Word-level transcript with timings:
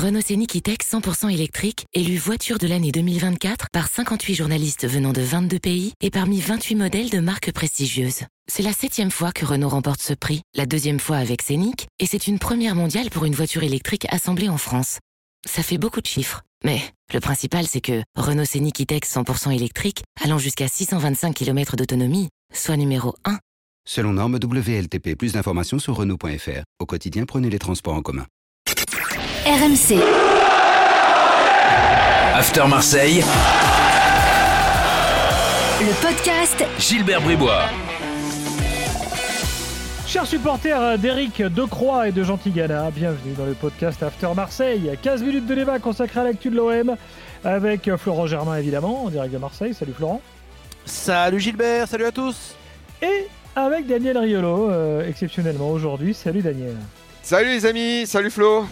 Renault 0.00 0.22
Scénic 0.22 0.56
E-Tech 0.56 0.78
100% 0.78 1.30
électrique, 1.30 1.84
élu 1.92 2.16
voiture 2.16 2.56
de 2.56 2.66
l'année 2.66 2.90
2024 2.90 3.66
par 3.70 3.86
58 3.86 4.34
journalistes 4.34 4.88
venant 4.88 5.12
de 5.12 5.20
22 5.20 5.58
pays 5.58 5.92
et 6.00 6.08
parmi 6.08 6.40
28 6.40 6.74
modèles 6.74 7.10
de 7.10 7.18
marques 7.18 7.52
prestigieuses. 7.52 8.22
C'est 8.50 8.62
la 8.62 8.72
septième 8.72 9.10
fois 9.10 9.30
que 9.30 9.44
Renault 9.44 9.68
remporte 9.68 10.00
ce 10.00 10.14
prix, 10.14 10.40
la 10.54 10.64
deuxième 10.64 11.00
fois 11.00 11.18
avec 11.18 11.42
Scénic, 11.42 11.86
et 11.98 12.06
c'est 12.06 12.28
une 12.28 12.38
première 12.38 12.74
mondiale 12.74 13.10
pour 13.10 13.26
une 13.26 13.34
voiture 13.34 13.62
électrique 13.62 14.06
assemblée 14.08 14.48
en 14.48 14.56
France. 14.56 15.00
Ça 15.46 15.62
fait 15.62 15.76
beaucoup 15.76 16.00
de 16.00 16.06
chiffres, 16.06 16.40
mais 16.64 16.80
le 17.12 17.20
principal 17.20 17.66
c'est 17.66 17.82
que 17.82 18.02
Renault 18.16 18.46
Scénic 18.46 18.80
E-Tech 18.80 19.02
100% 19.02 19.54
électrique, 19.54 20.02
allant 20.24 20.38
jusqu'à 20.38 20.66
625 20.66 21.34
km 21.34 21.76
d'autonomie, 21.76 22.30
soit 22.54 22.78
numéro 22.78 23.16
1. 23.26 23.38
Selon 23.86 24.14
norme 24.14 24.38
WLTP, 24.42 25.14
plus 25.14 25.34
d'informations 25.34 25.78
sur 25.78 25.94
Renault.fr. 25.94 26.62
Au 26.78 26.86
quotidien, 26.86 27.26
prenez 27.26 27.50
les 27.50 27.58
transports 27.58 27.94
en 27.94 28.00
commun. 28.00 28.24
RMC. 29.46 29.96
After 32.34 32.66
Marseille, 32.68 33.24
Le 35.80 36.02
podcast 36.02 36.62
Gilbert 36.78 37.22
Bribois. 37.22 37.62
Chers 40.06 40.26
supporters 40.26 40.98
d'Éric 40.98 41.40
Decroix 41.40 42.08
et 42.08 42.12
de 42.12 42.22
Gentilgana, 42.22 42.90
bienvenue 42.90 43.32
dans 43.32 43.46
le 43.46 43.54
podcast 43.54 44.02
After 44.02 44.28
Marseille. 44.36 44.90
15 45.00 45.22
minutes 45.22 45.46
de 45.46 45.54
débat 45.54 45.78
consacré 45.78 46.20
à 46.20 46.24
l'actu 46.24 46.50
de 46.50 46.56
l'OM 46.56 46.96
avec 47.42 47.90
Florent 47.96 48.26
Germain 48.26 48.58
évidemment, 48.58 49.04
en 49.04 49.08
direct 49.08 49.32
de 49.32 49.38
Marseille. 49.38 49.72
Salut 49.72 49.94
Florent. 49.94 50.20
Salut 50.84 51.40
Gilbert, 51.40 51.88
salut 51.88 52.04
à 52.04 52.12
tous. 52.12 52.56
Et 53.00 53.26
avec 53.56 53.86
Daniel 53.86 54.18
Riolo, 54.18 54.70
euh, 54.70 55.08
exceptionnellement 55.08 55.70
aujourd'hui. 55.70 56.12
Salut 56.12 56.42
Daniel. 56.42 56.76
Salut 57.22 57.48
les 57.48 57.64
amis, 57.64 58.06
salut 58.06 58.30
Flo. 58.30 58.66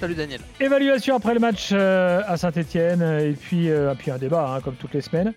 Salut 0.00 0.14
Daniel. 0.14 0.40
Évaluation 0.60 1.14
après 1.16 1.34
le 1.34 1.40
match 1.40 1.70
euh, 1.72 2.22
à 2.26 2.36
Saint-Etienne 2.38 3.02
et 3.02 3.32
puis, 3.32 3.70
euh, 3.70 3.94
puis 3.94 4.10
un 4.10 4.16
débat 4.16 4.54
hein, 4.54 4.60
comme 4.62 4.74
toutes 4.76 4.94
les 4.94 5.02
semaines. 5.02 5.34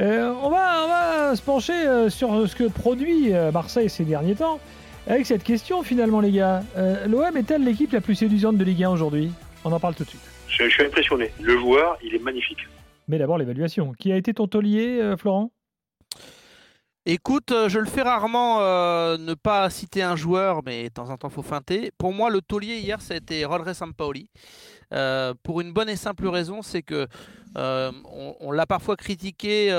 Euh, 0.00 0.32
on, 0.42 0.48
va, 0.50 0.84
on 0.84 0.88
va 0.88 1.36
se 1.36 1.42
pencher 1.42 1.74
euh, 1.74 2.08
sur 2.08 2.48
ce 2.48 2.56
que 2.56 2.64
produit 2.68 3.34
euh, 3.34 3.52
Marseille 3.52 3.90
ces 3.90 4.04
derniers 4.04 4.34
temps 4.34 4.58
avec 5.06 5.26
cette 5.26 5.44
question 5.44 5.82
finalement 5.82 6.20
les 6.20 6.32
gars. 6.32 6.62
Euh, 6.78 7.06
L'OM 7.06 7.36
est-elle 7.36 7.62
l'équipe 7.64 7.92
la 7.92 8.00
plus 8.00 8.14
séduisante 8.14 8.56
de 8.56 8.64
Ligue 8.64 8.84
1 8.84 8.90
aujourd'hui? 8.90 9.30
On 9.64 9.72
en 9.72 9.80
parle 9.80 9.94
tout 9.94 10.04
de 10.04 10.08
suite. 10.08 10.22
Je, 10.48 10.64
je 10.64 10.70
suis 10.70 10.84
impressionné. 10.84 11.30
Le 11.40 11.58
joueur, 11.58 11.98
il 12.02 12.14
est 12.14 12.22
magnifique. 12.22 12.60
Mais 13.08 13.18
d'abord 13.18 13.36
l'évaluation. 13.38 13.92
Qui 13.98 14.12
a 14.12 14.16
été 14.16 14.32
ton 14.34 14.46
taulier, 14.48 14.98
euh, 15.00 15.16
Florent? 15.16 15.50
Écoute, 17.08 17.52
euh, 17.52 17.68
je 17.68 17.78
le 17.78 17.86
fais 17.86 18.02
rarement 18.02 18.62
euh, 18.62 19.16
ne 19.16 19.34
pas 19.34 19.70
citer 19.70 20.02
un 20.02 20.16
joueur, 20.16 20.62
mais 20.66 20.88
de 20.88 20.88
temps 20.88 21.08
en 21.08 21.16
temps 21.16 21.30
faut 21.30 21.44
feinter. 21.44 21.92
Pour 21.96 22.12
moi, 22.12 22.30
le 22.30 22.40
taulier 22.40 22.78
hier, 22.78 23.00
ça 23.00 23.14
a 23.14 23.18
été 23.18 23.44
Rodre 23.44 23.72
Sampaoli. 23.72 24.28
Euh, 24.92 25.32
pour 25.44 25.60
une 25.60 25.72
bonne 25.72 25.88
et 25.88 25.94
simple 25.94 26.26
raison, 26.26 26.62
c'est 26.62 26.82
que 26.82 27.06
on, 27.54 28.34
on 28.40 28.50
l'a 28.50 28.66
parfois 28.66 28.96
critiqué 28.96 29.70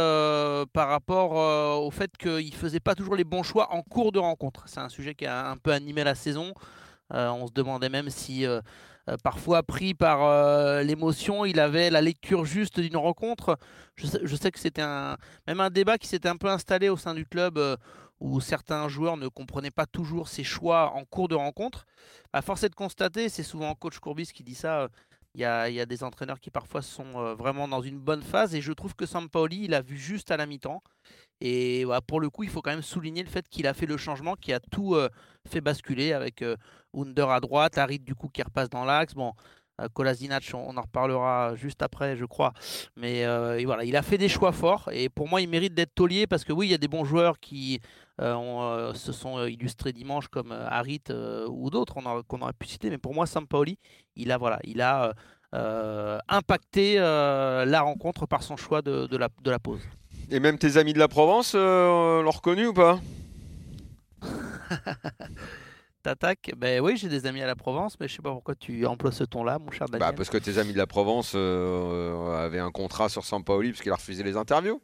par 0.71 0.87
rapport 0.87 1.83
au 1.83 1.91
fait 1.91 2.15
qu'il 2.17 2.55
faisait 2.55 2.79
pas 2.79 2.95
toujours 2.95 3.15
les 3.17 3.25
bons 3.25 3.43
choix 3.43 3.73
en 3.73 3.81
cours 3.81 4.13
de 4.13 4.19
rencontre. 4.19 4.63
C'est 4.65 4.79
un 4.79 4.89
sujet 4.89 5.13
qui 5.13 5.25
a 5.25 5.49
un 5.49 5.57
peu 5.57 5.73
animé 5.73 6.05
la 6.05 6.15
saison. 6.15 6.53
On 7.11 7.45
se 7.45 7.51
demandait 7.51 7.89
même 7.89 8.09
si 8.09 8.47
parfois 9.23 9.63
pris 9.63 9.93
par 9.93 10.23
euh, 10.23 10.83
l'émotion, 10.83 11.45
il 11.45 11.59
avait 11.59 11.89
la 11.89 12.01
lecture 12.01 12.45
juste 12.45 12.79
d'une 12.79 12.97
rencontre. 12.97 13.57
Je 13.95 14.35
sais, 14.35 14.51
que 14.51 14.59
c'était 14.59 14.83
même 15.47 15.59
un 15.59 15.69
débat 15.69 15.97
qui 15.97 16.07
s'était 16.07 16.29
un 16.29 16.37
peu 16.37 16.49
installé 16.49 16.89
au 16.89 16.97
sein 16.97 17.15
du 17.15 17.25
club 17.25 17.57
euh, 17.57 17.75
où 18.19 18.39
certains 18.41 18.87
joueurs 18.89 19.17
ne 19.17 19.27
comprenaient 19.27 19.71
pas 19.71 19.85
toujours 19.85 20.27
ses 20.27 20.43
choix 20.43 20.93
en 20.93 21.05
cours 21.05 21.27
de 21.27 21.35
rencontre. 21.35 21.85
À 22.33 22.41
force 22.41 22.63
est 22.63 22.69
de 22.69 22.75
constater, 22.75 23.29
c'est 23.29 23.43
souvent 23.43 23.73
coach 23.75 23.99
Courbis 23.99 24.27
qui 24.33 24.43
dit 24.43 24.55
ça. 24.55 24.81
euh, 24.81 24.87
Il 25.35 25.41
y, 25.41 25.45
a, 25.45 25.85
des 25.85 26.03
entraîneurs 26.03 26.39
qui 26.39 26.49
parfois 26.49 26.81
sont 26.81 27.19
euh, 27.19 27.35
vraiment 27.35 27.67
dans 27.67 27.81
une 27.81 27.99
bonne 27.99 28.23
phase 28.23 28.55
et 28.55 28.61
je 28.61 28.73
trouve 28.73 28.95
que 28.95 29.05
Sampaoli, 29.05 29.65
il 29.65 29.73
a 29.73 29.81
vu 29.81 29.97
juste 29.97 30.31
à 30.31 30.37
la 30.37 30.45
mi-temps. 30.45 30.81
Et 31.41 31.85
voilà, 31.85 32.01
pour 32.01 32.19
le 32.19 32.29
coup, 32.29 32.43
il 32.43 32.49
faut 32.49 32.61
quand 32.61 32.71
même 32.71 32.81
souligner 32.81 33.23
le 33.23 33.29
fait 33.29 33.47
qu'il 33.47 33.67
a 33.67 33.73
fait 33.73 33.85
le 33.85 33.97
changement, 33.97 34.35
qui 34.35 34.53
a 34.53 34.59
tout 34.59 34.95
euh, 34.95 35.09
fait 35.47 35.61
basculer 35.61 36.13
avec 36.13 36.41
euh, 36.41 36.55
Under 36.95 37.29
à 37.29 37.39
droite, 37.39 37.77
Harit 37.77 37.99
du 37.99 38.15
coup 38.15 38.29
qui 38.29 38.41
repasse 38.41 38.69
dans 38.69 38.85
l'axe. 38.85 39.13
Bon, 39.13 39.33
euh, 39.81 39.87
Kolasinac, 39.93 40.49
on, 40.53 40.75
en 40.75 40.81
reparlera 40.81 41.55
juste 41.55 41.81
après, 41.81 42.15
je 42.15 42.25
crois. 42.25 42.53
Mais 42.95 43.25
euh, 43.25 43.61
voilà, 43.65 43.83
il 43.83 43.95
a 43.95 44.01
fait 44.01 44.17
des 44.17 44.29
choix 44.29 44.51
forts 44.51 44.89
et 44.91 45.09
pour 45.09 45.27
moi, 45.27 45.41
il 45.41 45.49
mérite 45.49 45.73
d'être 45.73 45.93
taulier 45.93 46.27
parce 46.27 46.43
que 46.43 46.53
oui, 46.53 46.67
il 46.67 46.71
y 46.71 46.73
a 46.73 46.79
des 46.79 46.87
bons 46.87 47.05
joueurs 47.05 47.39
qui 47.39 47.79
euh, 48.21 48.93
se 48.93 49.11
sont 49.11 49.45
illustrés 49.45 49.93
dimanche 49.93 50.27
comme 50.27 50.51
Harit 50.51 51.03
ou 51.47 51.69
d'autres 51.69 51.95
qu'on 52.27 52.41
aurait 52.41 52.53
pu 52.53 52.67
citer. 52.67 52.89
Mais 52.89 52.97
pour 52.97 53.13
moi, 53.13 53.27
Sampaoli, 53.27 53.77
il 54.15 54.31
a 54.31 54.37
voilà, 54.37 54.59
il 54.63 54.81
a 54.81 55.13
impacté 56.27 56.95
la 56.97 57.81
rencontre 57.81 58.25
par 58.25 58.43
son 58.43 58.57
choix 58.57 58.81
de, 58.81 59.05
de 59.07 59.17
la, 59.17 59.29
de 59.43 59.51
la 59.51 59.59
pause. 59.59 59.81
Et 60.29 60.39
même 60.39 60.57
tes 60.57 60.77
amis 60.77 60.93
de 60.93 60.99
la 60.99 61.07
Provence 61.07 61.53
euh, 61.55 62.21
l'ont 62.21 62.31
reconnu 62.31 62.67
ou 62.67 62.73
pas? 62.73 62.99
T'attaques? 66.03 66.51
Ben 66.57 66.81
oui, 66.81 66.97
j'ai 66.97 67.09
des 67.09 67.25
amis 67.25 67.41
à 67.41 67.47
la 67.47 67.55
Provence, 67.55 67.97
mais 67.99 68.07
je 68.07 68.15
sais 68.15 68.21
pas 68.21 68.31
pourquoi 68.31 68.55
tu 68.55 68.85
emploies 68.85 69.11
ce 69.11 69.23
ton-là, 69.23 69.57
mon 69.59 69.71
cher 69.71 69.87
Daniel. 69.87 70.09
Bah 70.09 70.13
parce 70.15 70.29
que 70.29 70.37
tes 70.37 70.57
amis 70.57 70.73
de 70.73 70.77
la 70.77 70.87
Provence 70.87 71.33
euh, 71.35 71.39
euh, 71.39 72.45
avaient 72.45 72.59
un 72.59 72.71
contrat 72.71 73.09
sur 73.09 73.23
Sampaoli 73.25 73.71
parce 73.71 73.81
qu'il 73.81 73.91
a 73.91 73.95
refusé 73.95 74.23
les 74.23 74.37
interviews. 74.37 74.81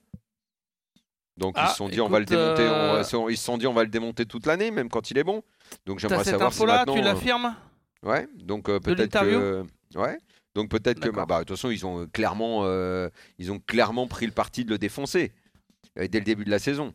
Donc 1.38 1.56
ils 1.58 1.62
Ah, 1.64 1.70
se 1.70 1.78
sont 1.78 1.90
dit 1.90 2.00
on 2.00 2.10
va 2.10 2.20
le 2.20 2.24
écoute, 2.26 2.38
démonter, 2.38 2.70
on 3.18 3.28
ils 3.30 3.38
se 3.38 3.44
sont 3.44 3.58
dit 3.58 3.66
on 3.68 3.74
va 3.74 3.84
le 3.84 3.90
démonter 3.90 4.26
toute 4.26 4.46
l'année 4.46 4.70
même 4.70 4.88
quand 4.90 5.10
il 5.12 5.18
est 5.18 5.24
bon. 5.24 5.42
Donc 5.86 5.98
j'aimerais 6.00 6.24
cette 6.24 6.34
savoir 6.34 6.54
si 6.54 6.64
maintenant. 6.66 6.94
tu 6.94 7.02
l'affirmes? 7.02 7.56
Ouais, 8.04 8.28
donc 8.36 8.66
peut-être 8.66 9.20
que 9.22 9.64
ouais. 9.96 10.18
Donc 10.56 10.70
peut-être 10.70 11.00
que 11.00 11.10
bah, 11.10 11.26
de 11.26 11.44
toute 11.46 11.58
façon 11.58 11.72
ils 11.72 11.86
ont 11.86 12.02
euh, 12.02 12.06
clairement 12.12 12.62
euh, 12.64 13.10
ils 13.40 13.52
ont 13.52 13.60
clairement 13.60 14.08
pris 14.08 14.26
le 14.26 14.32
parti 14.32 14.66
de 14.66 14.70
le 14.70 14.78
défoncer 14.78 15.32
euh, 15.98 16.08
dès 16.08 16.20
le 16.20 16.26
début 16.26 16.46
de 16.46 16.52
la 16.52 16.60
saison. 16.60 16.94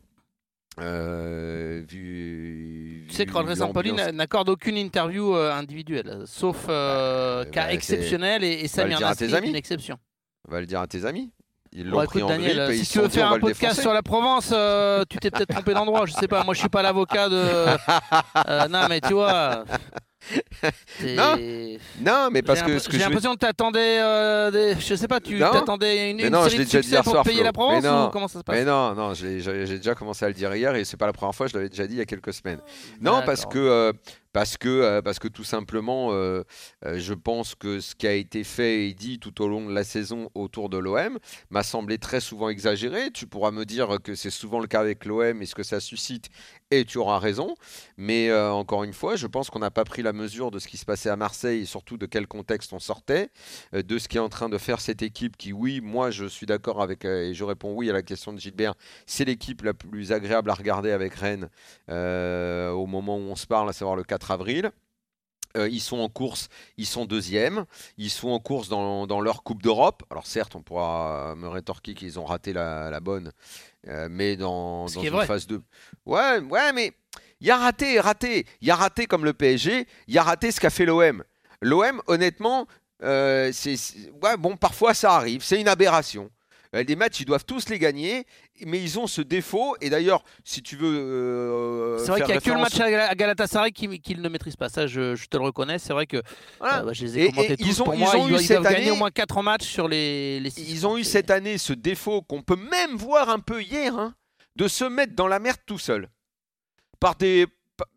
Euh, 0.79 1.83
vu, 1.89 3.05
Tu 3.09 3.13
sais 3.15 3.25
que 3.25 3.33
l'ambiance- 3.33 3.97
n'a- 3.97 4.11
n'accorde 4.13 4.49
aucune 4.49 4.77
interview 4.77 5.35
individuelle, 5.35 6.23
sauf 6.25 6.67
Bah, 6.67 7.43
cas 7.51 7.65
bah, 7.65 7.73
exceptionnel 7.73 8.43
et, 8.43 8.51
et 8.61 8.67
Samir 8.67 8.99
Nasri 9.01 9.25
une 9.49 9.55
exception. 9.55 9.97
On 10.47 10.51
va 10.51 10.61
le 10.61 10.65
dire 10.65 10.79
à 10.79 10.87
tes 10.87 11.05
amis. 11.05 11.31
Ils 11.71 11.87
l'ont 11.87 12.03
pris 12.05 12.19
écoute 12.19 12.23
en 12.23 12.27
Daniel, 12.29 12.57
grippe 12.57 12.69
et 12.71 12.75
si 12.77 12.81
ils 12.83 12.87
tu 12.87 12.99
veux 12.99 13.09
faire 13.09 13.31
un 13.31 13.39
podcast 13.39 13.79
sur 13.81 13.93
la 13.93 14.01
Provence, 14.01 14.49
euh, 14.53 15.03
tu 15.07 15.17
t'es 15.19 15.29
peut-être 15.29 15.49
trompé 15.53 15.73
d'endroit, 15.73 16.05
je 16.07 16.13
sais 16.13 16.27
pas, 16.27 16.43
moi 16.43 16.53
je 16.55 16.59
suis 16.61 16.69
pas 16.69 16.81
l'avocat 16.81 17.29
de... 17.29 17.35
Euh, 18.47 18.67
non 18.69 18.87
mais 18.89 19.01
tu 19.01 19.13
vois... 19.13 19.65
Non, 21.15 21.35
Non, 22.01 22.29
mais 22.31 22.41
parce 22.41 22.61
que 22.61 22.71
l'impr- 22.71 22.79
ce 22.79 22.87
que 22.89 22.93
j'ai 22.97 23.03
l'impression 23.03 23.33
que 23.33 23.39
t'attendais, 23.39 23.99
euh, 24.01 24.51
des- 24.51 24.79
je 24.79 24.95
sais 24.95 25.07
pas, 25.07 25.19
tu 25.19 25.39
t'attendais 25.39 26.11
une, 26.11 26.19
une 26.19 26.29
non, 26.29 26.43
série 26.49 26.65
de 26.65 26.69
succès 26.69 26.97
pour 27.03 27.11
soir, 27.13 27.23
payer 27.23 27.37
Flo. 27.37 27.45
la 27.45 27.53
Provence 27.53 27.83
non. 27.83 28.07
ou 28.07 28.09
comment 28.09 28.27
ça 28.27 28.39
se 28.39 28.43
passe 28.43 28.55
Mais 28.55 28.65
non, 28.65 28.93
non, 28.95 29.13
j'ai 29.13 29.37
déjà 29.77 29.95
commencé 29.95 30.25
à 30.25 30.27
le 30.27 30.33
dire 30.33 30.53
hier 30.55 30.75
et 30.75 30.83
c'est 30.85 30.97
pas 30.97 31.05
la 31.07 31.13
première 31.13 31.33
fois, 31.35 31.47
je 31.47 31.53
l'avais 31.55 31.69
déjà 31.69 31.87
dit 31.87 31.95
il 31.95 31.99
y 31.99 32.01
a 32.01 32.05
quelques 32.05 32.33
semaines. 32.33 32.59
Non, 33.01 33.21
parce 33.25 33.45
que, 33.45 33.57
euh, 33.57 33.93
parce, 34.33 34.57
que, 34.57 34.69
euh, 34.69 35.01
parce 35.01 35.19
que 35.19 35.27
tout 35.27 35.43
simplement, 35.43 36.11
euh, 36.11 36.43
euh, 36.85 36.99
je 36.99 37.13
pense 37.13 37.55
que 37.55 37.79
ce 37.79 37.95
qui 37.95 38.07
a 38.07 38.13
été 38.13 38.43
fait 38.43 38.87
et 38.87 38.93
dit 38.93 39.19
tout 39.19 39.41
au 39.41 39.47
long 39.47 39.67
de 39.67 39.73
la 39.73 39.83
saison 39.83 40.29
autour 40.35 40.69
de 40.69 40.77
l'OM 40.77 41.17
m'a 41.49 41.63
semblé 41.63 41.97
très 41.97 42.19
souvent 42.19 42.49
exagéré. 42.49 43.11
Tu 43.11 43.25
pourras 43.25 43.51
me 43.51 43.65
dire 43.65 43.97
que 44.03 44.15
c'est 44.15 44.29
souvent 44.29 44.59
le 44.59 44.67
cas 44.67 44.81
avec 44.81 45.05
l'OM 45.05 45.41
et 45.41 45.45
ce 45.45 45.55
que 45.55 45.63
ça 45.63 45.79
suscite, 45.79 46.29
et 46.71 46.85
tu 46.85 46.97
auras 46.97 47.19
raison. 47.19 47.55
Mais 47.97 48.31
encore 48.33 48.83
une 48.83 48.93
fois, 48.93 49.15
je 49.15 49.27
pense 49.27 49.49
qu'on 49.49 49.59
n'a 49.59 49.71
pas 49.71 49.83
pris 49.83 50.01
la 50.01 50.13
mesure 50.13 50.51
de 50.51 50.59
ce 50.59 50.67
qui 50.67 50.77
se 50.77 50.85
passait 50.85 51.09
à 51.09 51.15
Marseille 51.15 51.61
et 51.61 51.65
surtout 51.65 51.97
de 51.97 52.05
quel 52.05 52.27
contexte 52.27 52.73
on 52.73 52.79
sortait, 52.79 53.29
de 53.73 53.97
ce 53.97 54.07
qui 54.07 54.17
est 54.17 54.21
en 54.21 54.29
train 54.29 54.49
de 54.49 54.57
faire 54.57 54.81
cette 54.81 55.01
équipe 55.01 55.37
qui, 55.37 55.53
oui, 55.53 55.81
moi 55.81 56.11
je 56.11 56.25
suis 56.25 56.45
d'accord 56.45 56.81
avec, 56.81 57.05
et 57.05 57.33
je 57.33 57.43
réponds 57.43 57.73
oui 57.73 57.89
à 57.89 57.93
la 57.93 58.01
question 58.01 58.33
de 58.33 58.39
Gilbert, 58.39 58.75
c'est 59.05 59.25
l'équipe 59.25 59.61
la 59.63 59.73
plus 59.73 60.11
agréable 60.11 60.49
à 60.49 60.53
regarder 60.53 60.91
avec 60.91 61.15
Rennes 61.15 61.49
au 61.87 62.85
moment 62.85 63.17
où 63.17 63.31
on 63.31 63.35
se 63.35 63.47
parle, 63.47 63.69
à 63.69 63.73
savoir 63.73 63.95
le 63.95 64.03
4 64.03 64.18
avril. 64.31 64.71
Euh, 65.57 65.67
ils 65.67 65.81
sont 65.81 65.97
en 65.97 66.09
course, 66.09 66.47
ils 66.77 66.85
sont 66.85 67.05
deuxièmes, 67.05 67.65
ils 67.97 68.11
sont 68.11 68.29
en 68.29 68.39
course 68.39 68.69
dans, 68.69 69.07
dans 69.07 69.19
leur 69.19 69.41
Coupe 69.41 69.63
d'Europe. 69.63 70.03
Alors 70.11 70.27
certes, 70.27 70.55
on 70.55 70.61
pourra 70.61 71.33
me 71.35 71.47
rétorquer 71.47 71.95
qu'ils 71.95 72.19
ont 72.19 72.25
raté 72.25 72.53
la, 72.53 72.91
la 72.91 72.99
bonne, 72.99 73.31
euh, 73.87 74.07
mais 74.11 74.35
dans, 74.35 74.85
une 75.03 75.09
phase 75.25 75.47
2. 75.47 75.59
Ouais, 76.05 76.39
ouais, 76.39 76.71
mais 76.73 76.93
il 77.41 77.47
y 77.47 77.51
a 77.51 77.57
raté 77.57 77.99
raté. 77.99 78.45
Il 78.61 78.67
y 78.67 78.71
a 78.71 78.75
raté 78.75 79.07
comme 79.07 79.25
le 79.25 79.33
PSG, 79.33 79.87
il 80.07 80.13
y 80.13 80.19
a 80.19 80.23
raté 80.23 80.51
ce 80.51 80.59
qu'a 80.59 80.69
fait 80.69 80.85
l'OM. 80.85 81.23
L'OM, 81.63 81.99
honnêtement, 82.05 82.67
euh, 83.01 83.49
c'est, 83.51 83.75
c'est- 83.75 84.11
ouais, 84.21 84.37
bon, 84.37 84.55
parfois 84.55 84.93
ça 84.93 85.15
arrive, 85.15 85.41
c'est 85.43 85.59
une 85.59 85.67
aberration. 85.67 86.29
Euh, 86.75 86.83
Les 86.83 86.95
matchs, 86.95 87.21
ils 87.21 87.25
doivent 87.25 87.45
tous 87.45 87.67
les 87.69 87.79
gagner, 87.79 88.25
mais 88.65 88.79
ils 88.81 88.99
ont 88.99 89.07
ce 89.07 89.21
défaut. 89.21 89.75
Et 89.81 89.89
d'ailleurs, 89.89 90.23
si 90.43 90.61
tu 90.61 90.75
veux. 90.75 90.95
euh, 90.99 91.97
C'est 91.97 92.11
vrai 92.11 92.21
qu'il 92.21 92.31
n'y 92.31 92.37
a 92.37 92.41
que 92.41 92.49
le 92.51 92.57
match 92.61 92.79
à 92.79 92.91
Gal- 92.91 93.09
à 93.09 93.15
Galatasaray 93.15 93.71
qu'ils 93.71 94.21
ne 94.21 94.29
maîtrisent 94.29 94.55
pas. 94.55 94.69
Ça, 94.69 94.85
je, 94.85 95.15
je 95.15 95.25
te 95.27 95.37
le 95.37 95.43
reconnais. 95.43 95.79
C'est 95.79 95.93
vrai 95.93 96.05
que 96.05 96.21
Voilà. 96.59 96.81
euh, 96.81 96.83
bah, 96.83 96.93
je 96.93 97.05
les 97.05 97.17
ai 97.19 97.29
commentés 97.31 97.53
et 97.53 97.57
tous. 97.57 97.65
ils 97.67 97.81
ont- 97.81 97.85
Pour 97.85 97.95
ils 97.95 97.99
moi, 98.01 98.15
ont 98.15 98.23
ils, 98.23 98.27
eu 98.27 98.29
doivent, 98.31 98.41
cette 98.43 98.57
doivent 98.61 98.71
gagner 98.73 98.83
année- 98.85 98.91
au 98.91 98.95
moins 98.97 99.09
4 99.11 99.41
matchs 99.41 99.65
sur 99.65 99.87
les, 99.87 100.39
les 100.39 100.49
six. 100.51 100.69
Ils 100.71 100.85
ont 100.85 100.95
eu 100.97 101.03
cette 101.03 101.31
année 101.31 101.57
ce 101.57 101.73
défaut 101.73 102.21
qu'on 102.21 102.43
peut 102.43 102.55
même 102.55 102.95
voir 102.97 103.29
un 103.29 103.39
peu 103.39 103.63
hier, 103.63 103.97
hein, 103.97 104.13
de 104.55 104.67
se 104.67 104.83
mettre 104.85 105.15
dans 105.15 105.27
la 105.27 105.39
merde 105.39 105.57
tout 105.65 105.79
seul. 105.79 106.07
Par 106.99 107.15
des, 107.15 107.47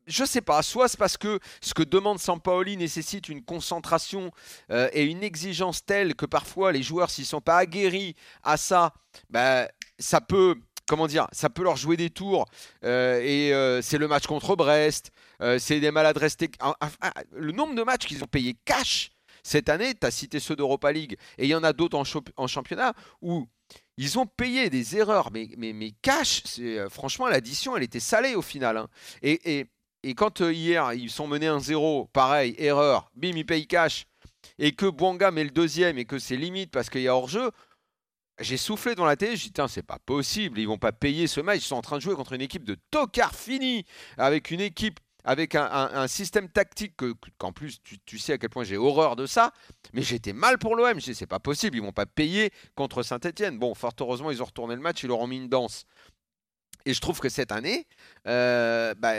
je 0.07 0.25
sais 0.25 0.41
pas, 0.41 0.63
soit 0.63 0.89
c'est 0.89 0.99
parce 0.99 1.17
que 1.17 1.39
ce 1.61 1.75
que 1.75 1.83
demande 1.83 2.19
Sampaoli 2.19 2.77
nécessite 2.77 3.29
une 3.29 3.43
concentration 3.45 4.31
euh, 4.71 4.89
et 4.93 5.05
une 5.05 5.23
exigence 5.23 5.85
telle 5.85 6.15
que 6.15 6.27
parfois 6.27 6.73
les 6.73 6.83
joueurs, 6.83 7.11
s'ils 7.11 7.27
sont 7.27 7.41
pas 7.41 7.59
aguerris 7.59 8.15
à 8.43 8.57
ça, 8.57 8.93
bah, 9.31 9.69
ça 9.99 10.21
peut, 10.21 10.57
comment 10.87 11.07
dire, 11.07 11.27
ça 11.33 11.51
peut 11.51 11.63
leur 11.63 11.77
jouer 11.77 11.97
des 11.97 12.11
tours. 12.11 12.47
euh, 12.85 13.21
et 13.23 13.53
euh, 13.53 13.83
c'est 13.83 13.99
le 13.99 14.09
match 14.09 14.27
contre 14.27 14.57
Brest, 14.57 15.11
c'est 15.59 15.81
des 15.81 15.91
maladresses. 15.91 16.37
ah, 16.61 16.75
Le 17.33 17.53
nombre 17.53 17.75
de 17.75 17.83
matchs 17.83 18.07
qu'ils 18.07 18.23
ont 18.23 18.29
payé 18.29 18.57
cash 18.65 19.11
cette 19.43 19.69
année, 19.69 19.95
tu 19.95 20.07
as 20.07 20.13
cité 20.13 20.39
ceux 20.39 20.55
d'Europa 20.55 20.93
League, 20.93 21.17
et 21.37 21.45
il 21.45 21.49
y 21.49 21.55
en 21.55 21.65
a 21.65 21.73
d'autres 21.73 21.99
en 22.37 22.47
championnat 22.47 22.93
où 23.21 23.49
ils 23.97 24.19
ont 24.19 24.27
payé 24.27 24.71
des 24.71 24.97
erreurs, 24.97 25.31
mais, 25.33 25.93
cash, 26.03 26.43
euh, 26.59 26.89
franchement, 26.89 27.27
l'addition, 27.29 27.77
elle 27.77 27.83
était 27.83 28.01
salée 28.01 28.35
au 28.35 28.43
final. 28.43 28.77
hein. 28.77 28.89
Et, 29.23 29.67
quand 30.17 30.41
euh, 30.41 30.53
hier, 30.53 30.93
ils 30.95 31.11
sont 31.11 31.29
menés 31.29 31.47
1-0, 31.47 32.09
pareil, 32.13 32.55
erreur, 32.59 33.11
bim, 33.15 33.33
ils 33.37 33.47
payent 33.47 33.67
cash, 33.67 34.07
et 34.59 34.73
que 34.73 34.87
Bouanga 34.87 35.31
met 35.31 35.45
le 35.45 35.51
deuxième, 35.51 35.99
et 35.99 36.05
que 36.05 36.19
c'est 36.19 36.37
limite 36.37 36.71
parce 36.71 36.91
qu'il 36.91 37.03
y 37.03 37.09
a 37.09 37.15
hors-jeu, 37.15 37.51
j'ai 38.41 38.57
soufflé 38.57 38.95
dans 38.95 39.05
la 39.05 39.15
télé, 39.15 39.37
j'ai 39.37 39.51
dit, 39.51 39.61
c'est 39.69 39.87
pas 39.87 39.99
possible, 40.05 40.59
ils 40.59 40.67
vont 40.67 40.79
pas 40.79 40.91
payer 40.93 41.27
ce 41.27 41.41
match, 41.41 41.59
ils 41.59 41.67
sont 41.67 41.77
en 41.77 41.83
train 41.83 41.97
de 41.99 42.03
jouer 42.03 42.15
contre 42.17 42.33
une 42.33 42.41
équipe 42.41 42.65
de 42.65 42.77
tocards 42.91 43.37
finis, 43.37 43.85
avec 44.17 44.51
une 44.51 44.61
équipe, 44.61 44.99
avec 45.25 45.55
un, 45.55 45.65
un- 45.65 45.95
un 46.03 46.09
système 46.09 46.49
tactique 46.49 46.97
que- 46.97 47.13
que- 47.13 47.31
qu'en 47.39 47.53
plus, 47.53 47.81
tu, 47.83 47.99
tu 48.01 48.19
sais 48.19 48.33
à 48.35 48.39
quel 48.39 48.51
point 48.51 48.65
j'ai 48.65 48.77
horreur 48.77 49.15
de 49.17 49.27
ça, 49.27 49.53
mais 49.93 50.03
j'étais 50.03 50.33
mal 50.33 50.59
pour 50.59 50.75
l'OM, 50.77 50.99
je 51.01 51.05
dis, 51.05 51.15
c'est 51.15 51.27
pas 51.27 51.39
possible, 51.41 51.77
ils 51.77 51.83
vont 51.83 51.93
pas 51.93 52.07
payer 52.07 52.51
contre 52.75 53.03
Saint-Etienne. 53.03 53.59
Bon, 53.59 53.75
fort 53.75 53.93
heureusement, 54.01 54.31
ils 54.31 54.43
ont 54.43 54.47
retourné 54.47 54.75
le 54.75 54.81
match, 54.81 55.03
ils 55.03 55.09
leur 55.09 55.21
ont 55.21 55.27
mis 55.27 55.37
une 55.37 55.49
danse. 55.49 55.85
Et 56.85 56.95
je 56.95 57.01
trouve 57.01 57.21
que 57.21 57.29
cette 57.29 57.53
année, 57.53 57.87
euh, 58.27 58.93
bah, 58.99 59.13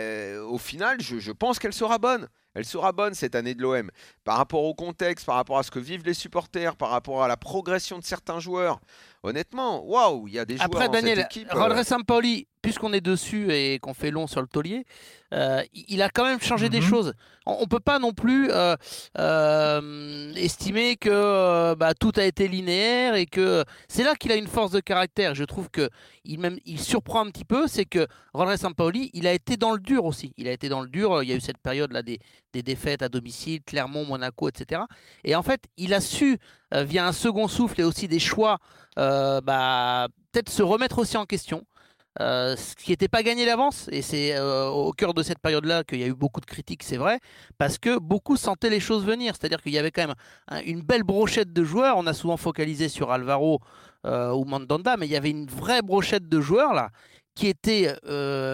au 0.46 0.58
final, 0.58 1.00
je, 1.00 1.20
je 1.20 1.32
pense 1.32 1.60
qu'elle 1.60 1.72
sera 1.74 1.98
bonne. 1.98 2.28
Elle 2.56 2.66
sera 2.66 2.92
bonne 2.92 3.14
cette 3.14 3.36
année 3.36 3.56
de 3.56 3.62
l'OM. 3.62 3.90
Par 4.26 4.36
rapport 4.38 4.64
au 4.66 4.76
contexte, 4.76 5.26
par 5.26 5.36
rapport 5.36 5.58
à 5.58 5.64
ce 5.64 5.72
que 5.72 5.80
vivent 5.80 6.04
les 6.06 6.14
supporters, 6.14 6.76
par 6.76 6.90
rapport 6.90 7.24
à 7.24 7.28
la 7.30 7.38
progression 7.38 7.98
de 7.98 8.04
certains 8.04 8.40
joueurs. 8.42 8.80
Honnêtement, 9.24 9.84
waouh, 9.86 10.28
il 10.28 10.34
y 10.34 10.40
a 10.40 10.46
des 10.46 10.58
joueurs 10.58 10.66
Après, 10.68 10.86
dans 10.88 10.92
Daniel, 10.92 11.18
cette 11.20 11.26
équipe. 11.38 11.48
euh, 11.56 11.60
Rodré 11.60 11.84
Sampaoli, 11.86 12.48
puisqu'on 12.64 12.94
est 12.94 13.02
dessus 13.02 13.52
et 13.54 13.78
qu'on 13.78 13.94
fait 13.94 14.10
long 14.10 14.26
sur 14.26 14.42
le 14.42 14.48
taulier, 14.48 14.86
euh, 15.34 15.62
il 15.74 16.02
a 16.02 16.10
quand 16.10 16.24
même 16.26 16.40
changé 16.42 16.70
des 16.70 16.80
Mhm. 16.80 16.88
choses. 16.88 17.14
On 17.46 17.62
ne 17.62 17.66
peut 17.66 17.80
pas 17.82 18.00
non 18.00 18.14
plus 18.14 18.50
euh, 18.52 18.76
euh, 19.20 20.34
estimer 20.36 20.96
que 20.96 21.74
bah, 21.76 21.94
tout 21.94 22.14
a 22.16 22.24
été 22.24 22.48
linéaire 22.48 23.16
et 23.16 23.26
que 23.26 23.64
c'est 23.90 24.04
là 24.04 24.16
qu'il 24.16 24.32
a 24.32 24.36
une 24.36 24.48
force 24.48 24.72
de 24.72 24.80
caractère. 24.80 25.36
Je 25.36 25.44
trouve 25.44 25.70
que 25.70 25.90
il, 26.24 26.40
même, 26.40 26.58
il 26.66 26.80
surprend 26.80 27.26
un 27.26 27.30
petit 27.32 27.44
peu, 27.46 27.68
c'est 27.68 27.86
que 27.86 28.08
Rodré 28.34 28.56
Sampaoli, 28.58 29.10
il 29.14 29.28
a 29.28 29.34
été 29.34 29.58
dans 29.58 29.72
le 29.74 29.80
dur 29.80 30.06
aussi. 30.06 30.34
Il 30.38 30.48
a 30.48 30.52
été 30.52 30.70
dans 30.70 30.82
le 30.82 30.88
dur. 30.88 31.22
Il 31.22 31.30
y 31.30 31.34
a 31.34 31.36
eu 31.36 31.42
cette 31.42 31.58
période 31.58 31.92
là 31.92 32.02
des, 32.02 32.20
des 32.54 32.64
défaites 32.64 33.02
à 33.02 33.10
domicile, 33.10 33.62
Clermont, 33.66 34.06
Monaco, 34.06 34.48
etc. 34.48 34.84
Et 35.26 35.36
en 35.36 35.44
fait, 35.44 35.66
il 35.78 35.94
a 35.94 36.00
su, 36.00 36.38
via 36.72 37.06
un 37.06 37.12
second 37.12 37.48
souffle 37.50 37.82
et 37.82 37.84
aussi 37.84 38.08
des 38.08 38.20
choix, 38.20 38.60
bah, 38.96 40.08
peut-être 40.32 40.50
se 40.50 40.64
remettre 40.64 41.00
aussi 41.00 41.18
en 41.18 41.26
question. 41.26 41.66
Euh, 42.22 42.56
ce 42.56 42.76
qui 42.76 42.92
n'était 42.92 43.08
pas 43.08 43.24
gagné 43.24 43.44
d'avance, 43.46 43.90
et 43.92 44.04
c'est 44.04 44.36
euh, 44.36 44.68
au 44.70 44.92
cœur 44.92 45.16
de 45.16 45.24
cette 45.24 45.40
période-là 45.40 45.84
qu'il 45.84 46.00
y 46.00 46.04
a 46.04 46.08
eu 46.08 46.14
beaucoup 46.14 46.42
de 46.42 46.46
critiques, 46.46 46.84
c'est 46.84 46.98
vrai, 46.98 47.20
parce 47.58 47.80
que 47.80 47.98
beaucoup 47.98 48.38
sentaient 48.38 48.70
les 48.70 48.80
choses 48.80 49.04
venir. 49.04 49.34
C'est-à-dire 49.36 49.64
qu'il 49.64 49.72
y 49.72 49.80
avait 49.80 49.90
quand 49.90 50.06
même 50.08 50.16
un- 50.48 50.62
une 50.62 50.82
belle 50.82 51.02
brochette 51.04 51.52
de 51.52 51.64
joueurs. 51.64 51.98
On 51.98 52.06
a 52.06 52.14
souvent 52.14 52.38
focalisé 52.38 52.88
sur 52.88 53.12
Alvaro 53.12 53.62
euh, 54.06 54.32
ou 54.32 54.46
Mandanda, 54.46 54.96
mais 54.98 55.08
il 55.08 55.12
y 55.12 55.16
avait 55.16 55.32
une 55.32 55.48
vraie 55.48 55.82
brochette 55.82 56.30
de 56.30 56.40
joueurs 56.40 56.74
là 56.74 56.90
qui 57.34 57.48
était 57.48 57.96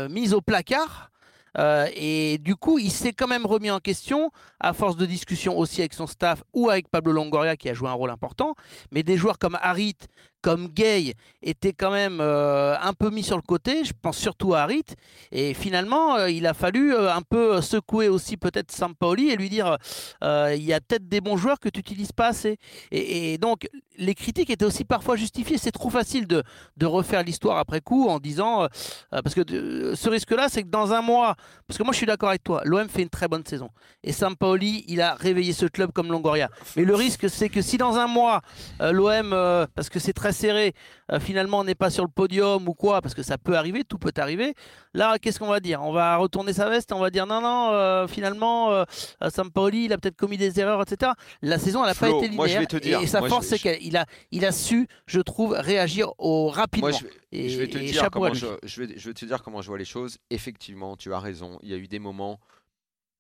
mise 0.10 0.34
au 0.34 0.40
placard. 0.40 1.12
Et 1.58 2.38
du 2.38 2.56
coup, 2.56 2.80
il 2.80 2.92
s'est 2.92 3.12
quand 3.12 3.28
même 3.28 3.46
remis 3.46 3.70
en 3.72 3.80
question 3.80 4.32
à 4.62 4.72
force 4.72 4.96
de 4.96 5.06
discussion 5.06 5.58
aussi 5.58 5.82
avec 5.82 5.94
son 5.94 6.08
staff 6.08 6.44
ou 6.54 6.70
avec 6.70 6.88
Pablo 6.88 7.12
Longoria 7.12 7.58
qui 7.58 7.68
a 7.68 7.74
joué 7.74 7.90
un 7.90 7.94
rôle 7.94 8.10
important. 8.12 8.56
Mais 8.92 9.04
des 9.04 9.18
joueurs 9.18 9.38
comme 9.38 9.58
Harit, 9.62 9.98
comme 10.42 10.68
Gay 10.68 11.14
étaient 11.42 11.74
quand 11.74 11.92
même 11.92 12.20
euh, 12.22 12.76
un 12.82 12.94
peu 12.94 13.10
mis 13.10 13.24
sur 13.24 13.36
le 13.36 13.42
côté. 13.42 13.84
Je 13.84 13.94
pense 14.00 14.18
surtout 14.18 14.54
à 14.54 14.62
Harit. 14.62 14.86
Et 15.32 15.54
finalement, 15.54 16.16
euh, 16.16 16.30
il 16.30 16.46
a 16.48 16.54
fallu 16.54 16.94
euh, 16.94 17.14
un 17.14 17.22
peu 17.22 17.62
secouer 17.62 18.08
aussi 18.08 18.38
peut-être 18.38 18.72
Sampaoli 18.72 19.30
et 19.30 19.36
lui 19.36 19.50
dire 19.50 19.78
il 20.22 20.64
y 20.64 20.74
a 20.74 20.80
peut-être 20.80 21.08
des 21.08 21.22
bons 21.22 21.38
joueurs 21.38 21.60
que 21.60 21.70
tu 21.70 21.80
n'utilises 21.80 22.12
pas 22.12 22.28
assez. 22.28 22.58
Et, 22.92 23.34
et 23.34 23.38
donc, 23.38 23.68
les 23.98 24.16
critiques 24.16 24.50
étaient 24.50 24.66
aussi 24.66 24.86
parfois 24.86 25.16
justifiées. 25.16 25.58
C'est 25.58 25.72
trop 25.72 25.90
facile 25.90 26.28
de, 26.28 26.44
de 26.78 26.86
refaire 26.86 27.24
l'histoire 27.24 27.58
après 27.58 27.82
coup 27.82 28.08
en 28.08 28.20
disant. 28.20 28.68
parce 29.12 29.36
que 29.36 29.94
ce 29.96 30.10
risque-là, 30.10 30.48
c'est 30.50 30.64
que 30.64 30.70
dans 30.70 30.94
un 30.94 31.02
mois. 31.02 31.36
Parce 31.68 31.78
que 31.78 31.84
moi, 31.84 31.92
je 31.94 31.98
suis 31.98 32.06
d'accord 32.06 32.30
avec 32.30 32.44
toi. 32.44 32.62
L'OM 32.66 32.88
fait 32.90 33.02
une 33.02 33.10
très 33.10 33.28
bonne 33.28 33.46
saison. 33.46 33.70
Et 34.04 34.12
Sampaoli, 34.12 34.86
il 34.88 35.02
a 35.02 35.16
réveillé 35.16 35.54
ce 35.54 35.66
club 35.66 35.92
comme 35.92 36.12
Longoria. 36.12 36.50
Mais 36.76 36.86
le 36.86 36.96
risque, 36.96 37.30
c'est 37.30 37.50
que 37.50 37.62
si 37.62 37.78
dans 37.78 37.98
un 37.98 38.08
mois, 38.08 38.42
l'OM, 38.80 39.32
parce 39.76 39.90
que 39.90 40.00
c'est 40.00 40.14
très 40.14 40.29
serré, 40.32 40.74
euh, 41.12 41.20
finalement, 41.20 41.60
on 41.60 41.64
n'est 41.64 41.76
pas 41.76 41.90
sur 41.90 42.04
le 42.04 42.10
podium 42.10 42.68
ou 42.68 42.74
quoi, 42.74 43.02
parce 43.02 43.14
que 43.14 43.24
ça 43.24 43.38
peut 43.38 43.56
arriver, 43.56 43.84
tout 43.84 43.98
peut 43.98 44.14
arriver. 44.18 44.54
Là, 44.94 45.20
qu'est-ce 45.20 45.40
qu'on 45.40 45.48
va 45.48 45.60
dire? 45.60 45.82
On 45.84 45.92
va 45.92 46.18
retourner 46.18 46.54
sa 46.54 46.70
veste, 46.70 46.92
on 46.92 47.00
va 47.00 47.10
dire 47.10 47.28
non, 47.28 47.42
non, 47.42 47.72
euh, 47.72 48.08
finalement, 48.08 48.72
euh, 48.72 48.84
euh, 49.24 49.30
Sampaoli, 49.30 49.86
il 49.86 49.94
a 49.94 49.98
peut-être 49.98 50.16
commis 50.16 50.38
des 50.38 50.60
erreurs, 50.60 50.82
etc. 50.82 51.12
La 51.42 51.60
saison, 51.60 51.82
elle 51.84 51.90
n'a 51.90 51.96
pas 51.96 52.10
été 52.10 52.30
moi, 52.30 52.48
je 52.48 52.54
linéaire. 52.54 52.60
vais 52.62 52.66
te 52.66 52.78
dire, 52.78 53.00
et 53.00 53.08
sa 53.08 53.20
moi, 53.20 53.30
force, 53.30 53.48
c'est 53.48 53.60
qu'il 53.60 53.98
a, 53.98 54.06
il 54.32 54.46
a 54.46 54.52
su, 54.52 54.88
je 55.06 55.20
trouve, 55.20 55.54
réagir 55.54 56.12
au, 56.18 56.50
rapidement. 56.50 56.90
Moi, 56.90 56.98
je 57.00 57.06
vais, 57.06 57.14
et, 57.32 57.50
je 57.50 57.60
vais 57.60 57.68
te 57.68 57.78
et 57.78 57.86
dire 57.86 58.10
comment 58.12 58.34
je, 58.34 58.48
je 58.64 58.82
vais, 58.84 58.98
je 58.98 59.08
vais 59.08 59.14
te 59.14 59.26
dire 59.26 59.44
comment 59.44 59.62
je 59.62 59.68
vois 59.68 59.78
les 59.78 59.86
choses. 59.86 60.18
Effectivement, 60.30 60.98
tu 60.98 61.14
as 61.14 61.20
raison. 61.20 61.60
Il 61.62 61.70
y 61.70 61.74
a 61.74 61.78
eu 61.78 61.88
des 61.88 62.00
moments, 62.00 62.40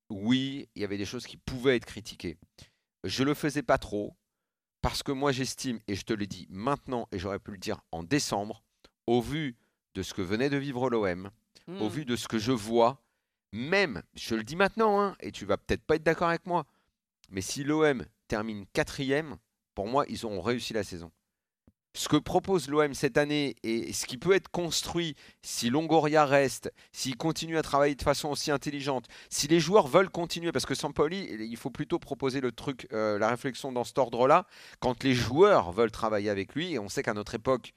oui, 0.09 0.67
il 0.75 0.81
y 0.81 0.85
avait 0.85 0.97
des 0.97 1.05
choses 1.05 1.25
qui 1.25 1.37
pouvaient 1.37 1.75
être 1.75 1.85
critiquées. 1.85 2.37
Je 3.03 3.23
le 3.23 3.33
faisais 3.33 3.63
pas 3.63 3.77
trop 3.77 4.15
parce 4.81 5.03
que 5.03 5.11
moi 5.11 5.31
j'estime, 5.31 5.79
et 5.87 5.95
je 5.95 6.03
te 6.03 6.13
le 6.13 6.27
dis 6.27 6.47
maintenant, 6.49 7.07
et 7.11 7.19
j'aurais 7.19 7.39
pu 7.39 7.51
le 7.51 7.57
dire 7.57 7.81
en 7.91 8.03
décembre, 8.03 8.63
au 9.07 9.21
vu 9.21 9.55
de 9.95 10.03
ce 10.03 10.13
que 10.13 10.21
venait 10.21 10.49
de 10.49 10.57
vivre 10.57 10.89
l'OM, 10.89 11.29
au 11.67 11.71
Hmm. 11.71 11.87
vu 11.87 12.05
de 12.05 12.15
ce 12.15 12.27
que 12.27 12.39
je 12.39 12.51
vois, 12.51 13.01
même, 13.51 14.01
je 14.15 14.35
le 14.35 14.43
dis 14.43 14.55
maintenant, 14.55 15.01
hein, 15.01 15.15
et 15.19 15.31
tu 15.31 15.45
vas 15.45 15.57
peut-être 15.57 15.83
pas 15.83 15.95
être 15.95 16.03
d'accord 16.03 16.29
avec 16.29 16.45
moi, 16.45 16.65
mais 17.29 17.41
si 17.41 17.63
l'OM 17.63 18.05
termine 18.27 18.65
quatrième, 18.73 19.37
pour 19.75 19.87
moi, 19.87 20.05
ils 20.09 20.25
auront 20.25 20.41
réussi 20.41 20.73
la 20.73 20.83
saison. 20.83 21.11
Ce 21.99 22.07
que 22.07 22.15
propose 22.15 22.69
l'OM 22.69 22.93
cette 22.93 23.17
année 23.17 23.57
et 23.61 23.91
ce 23.91 24.05
qui 24.05 24.17
peut 24.17 24.31
être 24.31 24.47
construit 24.47 25.17
si 25.41 25.69
Longoria 25.69 26.25
reste, 26.25 26.71
s'il 26.93 27.17
continue 27.17 27.57
à 27.57 27.61
travailler 27.61 27.93
de 27.95 28.01
façon 28.01 28.29
aussi 28.29 28.51
intelligente, 28.51 29.09
si 29.29 29.49
les 29.49 29.59
joueurs 29.59 29.87
veulent 29.87 30.09
continuer, 30.09 30.53
parce 30.53 30.65
que 30.65 30.75
Sampoli, 30.75 31.27
il 31.29 31.57
faut 31.57 31.71
plutôt 31.71 31.99
proposer 31.99 32.39
le 32.39 32.53
truc, 32.53 32.87
euh, 32.93 33.19
la 33.19 33.27
réflexion 33.27 33.73
dans 33.73 33.83
cet 33.83 33.97
ordre-là, 33.97 34.47
quand 34.79 35.03
les 35.03 35.13
joueurs 35.13 35.73
veulent 35.73 35.91
travailler 35.91 36.29
avec 36.29 36.55
lui, 36.55 36.71
et 36.71 36.79
on 36.79 36.87
sait 36.87 37.03
qu'à 37.03 37.13
notre 37.13 37.35
époque, 37.35 37.73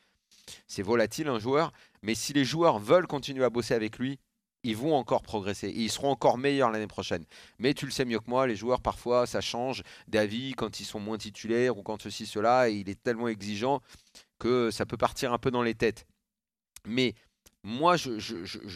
c'est 0.68 0.82
volatile 0.82 1.26
un 1.26 1.40
joueur, 1.40 1.72
mais 2.02 2.14
si 2.14 2.32
les 2.32 2.44
joueurs 2.44 2.78
veulent 2.78 3.08
continuer 3.08 3.44
à 3.44 3.50
bosser 3.50 3.74
avec 3.74 3.98
lui, 3.98 4.20
ils 4.64 4.76
vont 4.76 4.94
encore 4.94 5.22
progresser 5.22 5.72
ils 5.74 5.90
seront 5.90 6.10
encore 6.10 6.38
meilleurs 6.38 6.70
l'année 6.70 6.86
prochaine. 6.86 7.24
Mais 7.58 7.74
tu 7.74 7.84
le 7.84 7.90
sais 7.90 8.04
mieux 8.04 8.20
que 8.20 8.30
moi, 8.30 8.46
les 8.46 8.56
joueurs 8.56 8.80
parfois 8.80 9.26
ça 9.26 9.40
change 9.40 9.82
d'avis 10.08 10.52
quand 10.52 10.80
ils 10.80 10.84
sont 10.84 11.00
moins 11.00 11.18
titulaires 11.18 11.76
ou 11.78 11.82
quand 11.82 12.00
ceci, 12.00 12.26
cela, 12.26 12.68
et 12.68 12.74
il 12.74 12.88
est 12.88 13.02
tellement 13.02 13.28
exigeant 13.28 13.80
que 14.38 14.70
ça 14.70 14.86
peut 14.86 14.96
partir 14.96 15.32
un 15.32 15.38
peu 15.38 15.50
dans 15.50 15.62
les 15.62 15.74
têtes. 15.74 16.06
Mais 16.86 17.14
moi, 17.64 17.96
je, 17.96 18.10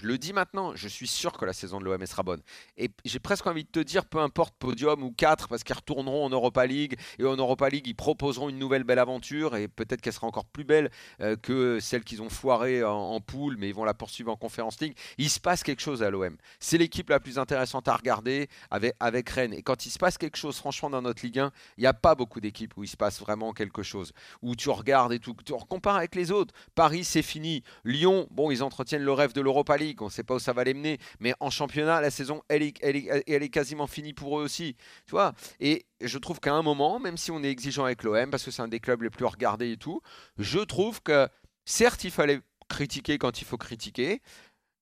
le 0.02 0.16
dis 0.16 0.32
maintenant, 0.32 0.76
je 0.76 0.86
suis 0.86 1.08
sûr 1.08 1.32
que 1.32 1.44
la 1.44 1.52
saison 1.52 1.80
de 1.80 1.84
l'OM 1.84 2.06
sera 2.06 2.22
bonne. 2.22 2.40
Et 2.76 2.90
j'ai 3.04 3.18
presque 3.18 3.46
envie 3.48 3.64
de 3.64 3.68
te 3.68 3.80
dire, 3.80 4.04
peu 4.04 4.18
importe 4.18 4.54
podium 4.56 5.02
ou 5.02 5.10
4, 5.10 5.48
parce 5.48 5.64
qu'ils 5.64 5.74
retourneront 5.74 6.24
en 6.24 6.30
Europa 6.30 6.64
League, 6.66 6.96
et 7.18 7.24
en 7.24 7.34
Europa 7.34 7.68
League, 7.68 7.86
ils 7.88 7.96
proposeront 7.96 8.48
une 8.48 8.58
nouvelle 8.58 8.84
belle 8.84 9.00
aventure, 9.00 9.56
et 9.56 9.66
peut-être 9.66 10.00
qu'elle 10.00 10.12
sera 10.12 10.28
encore 10.28 10.44
plus 10.44 10.62
belle 10.62 10.90
euh, 11.20 11.34
que 11.34 11.80
celle 11.80 12.04
qu'ils 12.04 12.22
ont 12.22 12.28
foirée 12.28 12.84
en, 12.84 13.20
poule, 13.20 13.56
mais 13.58 13.68
ils 13.68 13.74
vont 13.74 13.84
la 13.84 13.94
poursuivre 13.94 14.30
en 14.30 14.36
Conférence 14.36 14.80
League. 14.80 14.96
Il 15.18 15.30
se 15.30 15.40
passe 15.40 15.64
quelque 15.64 15.82
chose 15.82 16.04
à 16.04 16.10
l'OM. 16.10 16.36
C'est 16.60 16.78
l'équipe 16.78 17.10
la 17.10 17.18
plus 17.18 17.40
intéressante 17.40 17.88
à 17.88 17.96
regarder 17.96 18.48
avec, 18.70 19.28
Rennes. 19.30 19.54
Et 19.54 19.62
quand 19.62 19.86
il 19.86 19.90
se 19.90 19.98
passe 19.98 20.16
quelque 20.16 20.36
chose, 20.36 20.56
franchement, 20.58 20.90
dans 20.90 21.02
notre 21.02 21.24
Ligue 21.24 21.40
1, 21.40 21.50
il 21.76 21.80
n'y 21.80 21.86
a 21.86 21.94
pas 21.94 22.14
beaucoup 22.14 22.40
d'équipes 22.40 22.76
où 22.76 22.84
il 22.84 22.88
se 22.88 22.96
passe 22.96 23.18
vraiment 23.18 23.52
quelque 23.52 23.82
chose. 23.82 24.12
Où 24.42 24.54
tu 24.54 24.70
regardes 24.70 25.12
et 25.12 25.18
tout, 25.18 25.34
tu 25.44 25.52
compares 25.68 25.96
avec 25.96 26.14
les 26.14 26.30
autres. 26.30 26.54
Paris, 26.76 27.02
c'est 27.02 27.22
fini. 27.22 27.64
Lyon, 27.84 28.28
bon, 28.30 28.52
ils 28.52 28.62
entretiennent 28.76 29.04
le 29.04 29.12
rêve 29.12 29.32
de 29.32 29.40
l'Europa 29.40 29.76
League. 29.78 30.02
On 30.02 30.06
ne 30.06 30.10
sait 30.10 30.22
pas 30.22 30.34
où 30.34 30.38
ça 30.38 30.52
va 30.52 30.64
les 30.64 30.74
mener. 30.74 30.98
Mais 31.18 31.32
en 31.40 31.48
championnat, 31.48 32.00
la 32.02 32.10
saison, 32.10 32.42
elle 32.48 32.62
est, 32.62 33.48
quasiment 33.50 33.86
finie 33.86 34.12
pour 34.12 34.38
eux 34.38 34.42
aussi. 34.42 34.76
Tu 35.06 35.12
vois 35.12 35.32
Et 35.60 35.86
je 36.02 36.18
trouve 36.18 36.40
qu'à 36.40 36.52
un 36.52 36.62
moment, 36.62 36.98
même 37.00 37.16
si 37.16 37.30
on 37.30 37.42
est 37.42 37.50
exigeant 37.50 37.84
avec 37.84 38.02
l'OM, 38.02 38.30
parce 38.30 38.44
que 38.44 38.50
c'est 38.50 38.62
un 38.62 38.68
des 38.68 38.80
clubs 38.80 39.00
les 39.00 39.10
plus 39.10 39.24
regardés 39.24 39.72
et 39.72 39.76
tout, 39.78 40.02
je 40.38 40.58
trouve 40.58 41.02
que 41.02 41.26
certes, 41.64 42.04
il 42.04 42.10
fallait 42.10 42.40
critiquer 42.68 43.16
quand 43.16 43.40
il 43.40 43.44
faut 43.44 43.56
critiquer, 43.56 44.20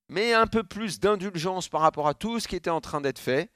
mais 0.09 0.33
un 0.33 0.47
peu 0.47 0.63
plus 0.63 0.99
d'indulgence 0.99 1.69
par 1.69 1.81
rapport 1.81 2.07
à 2.07 2.13
tout 2.13 2.39
ce 2.39 2.47
qui 2.47 2.55
était 2.55 2.69
en 2.69 2.81
train 2.81 2.99
d'être 2.99 3.19
fait. 3.19 3.49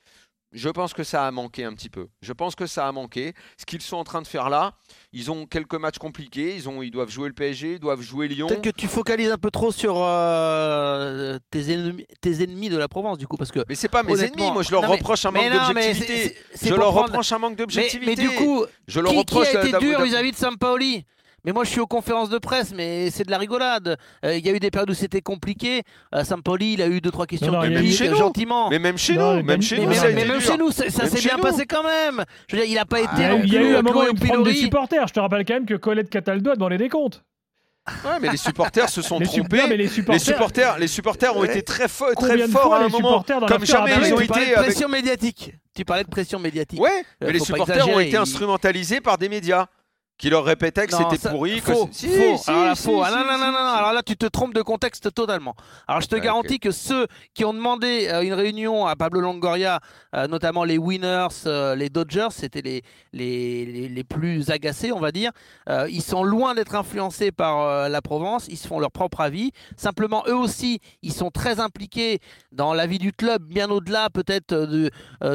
Je 0.51 0.69
pense 0.69 0.93
que 0.95 1.03
ça 1.03 1.27
a 1.27 1.31
manqué 1.31 1.63
un 1.63 1.73
petit 1.73 1.89
peu. 1.89 2.07
Je 2.23 2.33
pense 2.33 2.55
que 2.55 2.65
ça 2.65 2.87
a 2.87 2.91
manqué. 2.91 3.33
Ce 3.57 3.65
qu'ils 3.65 3.81
sont 3.83 3.97
en 3.97 4.03
train 4.03 4.21
de 4.21 4.27
faire 4.27 4.49
là, 4.49 4.73
ils 5.13 5.29
ont 5.29 5.45
quelques 5.45 5.75
matchs 5.75 5.99
compliqués. 5.99 6.55
Ils, 6.55 6.67
ont, 6.67 6.81
ils 6.81 6.89
doivent 6.89 7.11
jouer 7.11 7.27
le 7.27 7.35
PSG, 7.35 7.73
ils 7.73 7.79
doivent 7.79 8.01
jouer 8.01 8.27
Lyon. 8.27 8.47
Peut-être 8.47 8.63
que 8.63 8.69
tu 8.71 8.87
focalises 8.87 9.29
un 9.31 9.37
peu 9.37 9.51
trop 9.51 9.71
sur 9.71 10.01
euh, 10.03 11.37
tes, 11.51 11.71
ennemis, 11.71 12.05
tes 12.21 12.43
ennemis 12.43 12.69
de 12.69 12.77
la 12.77 12.87
Provence, 12.87 13.17
du 13.17 13.27
coup, 13.27 13.37
parce 13.37 13.51
que. 13.51 13.59
Mais 13.69 13.75
c'est 13.75 13.89
pas 13.89 14.03
mes 14.03 14.19
ennemis. 14.23 14.51
Moi, 14.51 14.63
je 14.63 14.71
leur 14.71 14.81
non, 14.81 14.89
mais- 14.89 14.95
reproche 14.95 15.25
un 15.25 15.31
manque 15.31 15.51
d'objectivité. 15.51 16.35
Je 16.61 16.73
leur 16.73 16.91
prendre- 16.91 17.07
reproche 17.07 17.31
un 17.31 17.37
manque 17.39 17.55
d'objectivité. 17.55 18.05
mais 18.05 18.15
du 18.15 18.29
coup, 18.35 18.65
je 18.87 18.99
leur 18.99 19.11
qui, 19.11 19.15
qui 19.17 19.19
reproche 19.21 19.47
a 19.55 19.59
été 19.61 19.71
d'avoir- 19.71 19.81
dur 19.81 20.01
vis-à-vis 20.01 20.31
de 20.31 20.37
Sampaoli? 20.37 21.05
Mais 21.45 21.51
moi 21.51 21.63
je 21.63 21.69
suis 21.69 21.79
aux 21.79 21.87
conférences 21.87 22.29
de 22.29 22.37
presse, 22.37 22.73
mais 22.75 23.09
c'est 23.11 23.23
de 23.23 23.31
la 23.31 23.37
rigolade. 23.37 23.97
Euh, 24.25 24.35
Il 24.37 24.45
y 24.45 24.49
a 24.49 24.53
eu 24.53 24.59
des 24.59 24.71
périodes 24.71 24.89
où 24.89 24.93
c'était 24.93 25.21
compliqué. 25.21 25.83
Euh, 26.15 26.23
Sampaoli, 26.23 26.73
il 26.73 26.81
a 26.81 26.87
eu 26.87 27.01
deux 27.01 27.11
trois 27.11 27.25
questions 27.25 27.51
Non, 27.51 27.59
non, 27.59 27.63
il 27.65 27.71
y 27.71 27.75
a 27.75 27.79
techniques, 27.79 27.93
eu- 27.93 27.97
chez 27.97 28.09
nous. 28.09 28.15
gentiment. 28.17 28.69
Mais 28.69 28.79
même 28.79 28.97
chez 28.97 29.15
Non, 29.15 29.31
nous, 29.31 29.37
mais 29.37 29.43
même 29.43 29.61
chez 29.61 29.77
nous, 29.79 29.87
mais- 29.87 29.95
ça 29.95 30.09
mais 30.09 30.25
même 30.25 30.41
chez 30.41 30.57
nous, 30.57 30.71
ça, 30.71 30.89
s'est 30.89 31.19
bien 31.21 31.37
nous. 31.37 31.43
passé 31.43 31.65
quand 31.65 31.83
même. 31.83 32.23
Je 32.47 32.55
veux 32.55 32.61
dire, 32.61 32.71
il 32.71 32.75
n'a 32.75 32.85
pas 32.85 32.99
été 33.01 33.09
Il 33.17 33.21
y 33.21 33.25
a 33.25 33.35
eu- 33.35 33.41
il 33.43 33.53
y 33.53 33.57
a 33.57 33.59
plus 33.59 33.69
eu 33.71 33.75
un 33.75 33.81
moment 33.81 34.01
une 34.07 34.15
problème 34.15 34.15
de 34.15 34.19
Pilori. 34.49 34.57
supporters. 34.57 35.07
Je 35.07 35.13
te 35.13 35.19
rappelle 35.19 35.45
quand 35.45 35.53
même 35.55 35.65
que 35.65 35.75
Colette 35.75 36.09
Cataldo 36.09 36.51
a 36.51 36.55
demandé 36.55 36.77
des 36.77 36.89
comptes. 36.89 37.23
Ouais, 38.05 38.19
mais 38.21 38.29
les 38.29 38.37
supporters 38.37 38.87
se 38.89 39.01
sont 39.01 39.17
Les 39.19 39.25
trompés. 39.25 39.57
non, 39.57 39.63
mais 39.67 39.77
les 39.77 39.83
Les 39.85 39.89
supporters. 39.89 40.21
supporters, 40.21 40.77
les 40.77 40.87
supporters 40.87 41.35
ont 41.35 41.43
été 41.43 41.63
très, 41.63 41.85
fo- 41.87 42.13
très 42.13 42.47
forts 42.47 42.75
à 42.75 42.79
un 42.81 42.85
les 42.85 42.89
moment, 42.91 43.07
supporters 43.09 43.39
dans 43.39 43.47
comme 43.47 43.65
jamais 43.65 43.91
ils 44.07 44.13
ont 44.13 44.17
tu 44.17 44.27
parlais 44.27 44.43
été 44.45 44.55
avec. 44.55 44.69
pression 44.69 44.89
médiatique. 44.89 45.53
Tu 45.75 45.85
parlais 45.85 46.03
de 46.03 46.09
pression 46.09 46.37
médiatique. 46.37 46.79
Ouais, 46.79 46.89
Euh, 46.89 47.27
mais 47.27 47.31
les 47.33 47.39
supporters 47.39 47.87
ont 47.89 47.99
été 47.99 48.17
instrumentalisés 48.17 49.01
par 49.01 49.17
des 49.17 49.29
médias 49.29 49.65
qui 50.19 50.29
leur 50.29 50.43
répétaient 50.43 50.85
que 50.85 50.93
c'était 50.95 51.29
pourri. 51.29 51.61
que 51.61 51.71
Faux, 51.73 51.89
c'est- 51.93 52.07
Si, 52.09 52.15
faux. 52.15 52.37
si, 52.37 52.49
alors 52.51 52.65
là, 52.65 52.75
si, 52.75 52.83
faux. 52.83 53.01
Ah, 53.03 53.09
non, 53.09 53.23
non, 53.25 53.37
non. 53.51 53.57
Alors 53.57 53.93
là, 53.93 54.03
tu 54.05 54.17
te 54.17 54.25
trompes 54.25 54.53
de 54.53 54.61
contexte 54.61 55.13
totalement. 55.13 55.55
Alors, 55.87 56.01
je 56.01 56.07
te 56.07 56.15
Ah, 56.17 56.19
garantis 56.19 56.59
que 56.59 56.71
ceux 56.71 57.07
qui 57.33 57.45
ont 57.45 57.53
demandé 57.53 58.07
euh, 58.11 58.21
une 58.21 58.33
réunion 58.33 58.85
à 58.85 58.97
Pablo 58.97 59.21
Longoria, 59.21 59.79
euh, 60.15 60.27
notamment 60.27 60.65
les 60.65 60.77
Winners, 60.77 61.27
euh, 61.47 61.73
les 61.73 61.89
Dodgers, 61.89 62.27
c'était 62.31 62.61
les, 62.61 62.83
les, 63.13 63.65
les, 63.65 63.87
les 63.87 64.03
plus 64.03 64.49
agacés, 64.51 64.91
on 64.91 64.99
va 64.99 65.11
dire. 65.13 65.31
Ils 65.89 66.01
sont 66.03 66.23
loin 66.23 66.53
d'être 66.53 66.75
influencés 66.75 67.31
par 67.31 67.87
la 67.89 68.01
Provence. 68.01 68.47
Ils 68.49 68.57
se 68.57 68.67
font 68.67 68.79
leur 68.79 68.91
propre 68.91 69.21
avis. 69.21 69.51
Simplement, 69.77 70.23
eux 70.27 70.35
aussi, 70.35 70.79
ils 71.01 71.13
sont 71.13 71.31
très 71.31 71.59
impliqués 71.61 72.19
dans 72.51 72.73
la 72.73 72.85
vie 72.87 72.99
du 72.99 73.13
club, 73.13 73.43
bien 73.43 73.69
au-delà 73.69 74.09
peut-être 74.09 74.65
du, 74.65 74.89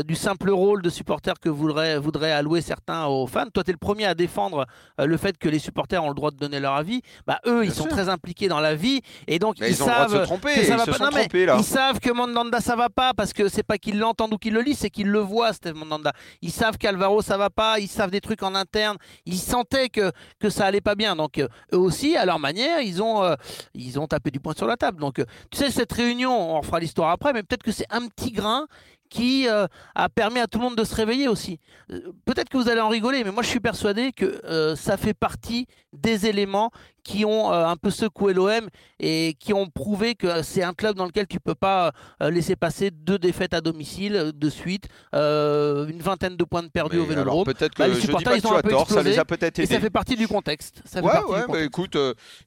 du 0.05 0.15
simple 0.15 0.51
rôle 0.51 0.83
de 0.83 0.91
supporter 0.91 1.33
que 1.41 1.49
voudraient, 1.49 1.99
voudraient 1.99 2.33
allouer 2.33 2.61
certains 2.61 3.07
aux 3.07 3.27
fans. 3.27 3.47
Toi, 3.53 3.65
tu 3.65 3.71
es 3.71 3.73
le 3.73 3.79
premier 3.79 4.05
à 4.05 4.15
défendre 4.15 4.67
le 4.99 5.17
fait 5.17 5.37
que 5.39 5.49
les 5.49 5.59
supporters 5.59 6.03
ont 6.03 6.09
le 6.09 6.15
droit 6.15 6.31
de 6.31 6.37
donner 6.37 6.61
leur 6.61 6.75
avis. 6.75 7.03
Bah, 7.27 7.41
eux, 7.47 7.65
ils 7.65 7.73
sont 7.73 7.87
très 7.87 8.09
impliqués 8.09 8.49
dans 8.49 8.61
la 8.61 8.75
vie 8.75 9.01
et 9.27 9.39
donc 9.39 9.57
Mais 9.61 9.71
ils, 9.71 9.73
ils 9.75 9.83
ont 9.83 9.87
le 9.87 9.93
droit 9.93 10.05
de 10.07 10.11
se 10.11 10.17
savent 10.17 10.25
tromper. 10.27 10.55
que 10.55 10.65
ça 10.65 10.73
Ils 10.75 10.77
va 10.79 10.85
se 10.85 10.91
pas. 10.99 11.11
Non, 11.11 11.11
trompés 11.11 11.47
là. 11.47 11.57
ils 11.59 11.65
savent 11.65 12.01
que 12.01 12.11
Mandanda 12.11 12.61
ça 12.61 12.77
va 12.77 12.89
pas 12.91 13.13
parce 13.15 13.33
que 13.33 13.49
c'est 13.49 13.63
pas 13.63 13.79
qu'ils 13.79 13.99
l'entendent 13.99 14.33
ou 14.35 14.39
qu'ils 14.39 14.55
le 14.55 14.61
lisent, 14.61 14.79
c'est 14.79 14.91
qu'ils 14.91 15.09
le 15.09 15.19
voient, 15.21 15.53
Steve 15.53 15.75
Mandanda. 15.75 16.13
Ils 16.43 16.53
savent 16.53 16.79
qu'Alvaro 16.79 17.23
ça 17.23 17.37
va 17.37 17.51
pas, 17.51 17.79
ils 17.81 17.89
savent 17.89 18.11
des 18.11 18.21
trucs 18.21 18.43
en 18.43 18.55
interne, 18.55 18.97
ils 19.27 19.39
sentaient 19.39 19.89
que, 19.89 20.13
que 20.41 20.51
ça 20.51 20.67
allait 20.67 20.81
pas 20.81 20.95
bien. 20.95 21.17
Donc 21.17 21.39
euh, 21.39 21.49
eux 21.73 21.79
aussi, 21.79 22.17
à 22.17 22.25
leur 22.25 22.39
manière, 22.39 22.81
ils 22.81 23.03
ont, 23.03 23.23
euh, 23.23 23.35
ils 23.75 23.99
ont 23.99 24.07
tapé 24.07 24.31
du 24.31 24.41
poing 24.41 24.55
sur 24.57 24.67
la 24.67 24.77
table. 24.77 25.01
Donc 25.01 25.19
euh, 25.19 25.25
tu 25.51 25.59
sais, 25.59 25.71
cette 25.71 25.93
réunion, 25.93 26.55
on 26.57 26.61
refera 26.61 26.79
l'histoire 26.81 27.11
après, 27.11 27.33
mais 27.33 27.43
peut-être 27.43 27.63
que 27.63 27.73
c'est 27.73 27.87
un 27.91 28.07
petit 28.09 28.31
grain 28.33 28.67
qui 29.11 29.47
euh, 29.49 29.67
a 29.95 30.09
permis 30.09 30.41
à 30.41 30.47
tout 30.47 30.59
le 30.59 30.65
monde 30.65 30.77
de 30.77 30.85
se 30.85 30.95
réveiller 30.95 31.29
aussi. 31.29 31.61
Euh, 31.91 32.01
Peut-être 32.25 32.49
que 32.49 32.57
vous 32.57 32.69
allez 32.69 32.81
en 32.81 32.89
rigoler, 32.89 33.23
mais 33.25 33.31
moi 33.31 33.43
je 33.43 33.49
suis 33.49 33.61
persuadé 33.61 34.13
que 34.13 34.41
euh, 34.45 34.75
ça 34.77 34.97
fait 34.97 35.15
partie 35.15 35.67
des 35.93 36.27
éléments 36.27 36.71
qui 37.05 37.25
ont 37.27 37.53
un 37.53 37.77
peu 37.77 37.91
secoué 37.91 38.33
l'OM 38.33 38.69
et 38.99 39.37
qui 39.39 39.53
ont 39.53 39.69
prouvé 39.69 40.15
que 40.15 40.43
c'est 40.43 40.63
un 40.63 40.73
club 40.73 40.97
dans 40.97 41.05
lequel 41.05 41.27
tu 41.27 41.39
peux 41.39 41.55
pas 41.55 41.93
laisser 42.21 42.57
passer 42.57 42.91
deux 42.91 43.19
défaites 43.19 43.53
à 43.53 43.61
domicile 43.61 44.33
de 44.35 44.49
suite, 44.49 44.89
une 45.13 46.01
vingtaine 46.01 46.37
de 46.37 46.45
points 46.45 46.63
de 46.63 46.69
perdus 46.69 46.99
au 46.99 47.05
Vélodrome. 47.05 47.45
peut-être 47.45 47.75
que 47.75 47.79
Bah, 47.83 47.89
les 47.89 47.95
je 47.95 48.01
dis 48.01 48.07
supporters, 48.07 48.37
ils 48.37 48.43
que 48.43 48.49
ont 48.49 48.57
un 48.57 48.63
peu 48.63 48.71
tort, 48.71 48.89
ça 48.91 49.03
les 49.03 49.19
a 49.19 49.25
peut-être 49.27 49.59
Et 49.59 49.67
ça 49.67 49.75
aidés. 49.75 49.83
fait 49.83 49.91
partie 49.91 50.17
du 50.17 50.27
contexte. 50.27 50.81
Ça 50.87 51.01
fait 51.01 51.07
Ouais, 51.07 51.13
partie 51.13 51.29
du 51.33 51.41
ouais, 51.41 51.47
bah 51.49 51.63
écoute, 51.63 51.97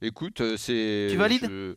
écoute, 0.01 0.41
c'est. 0.57 1.07
Tu 1.11 1.17
valides? 1.17 1.47
je- 1.47 1.75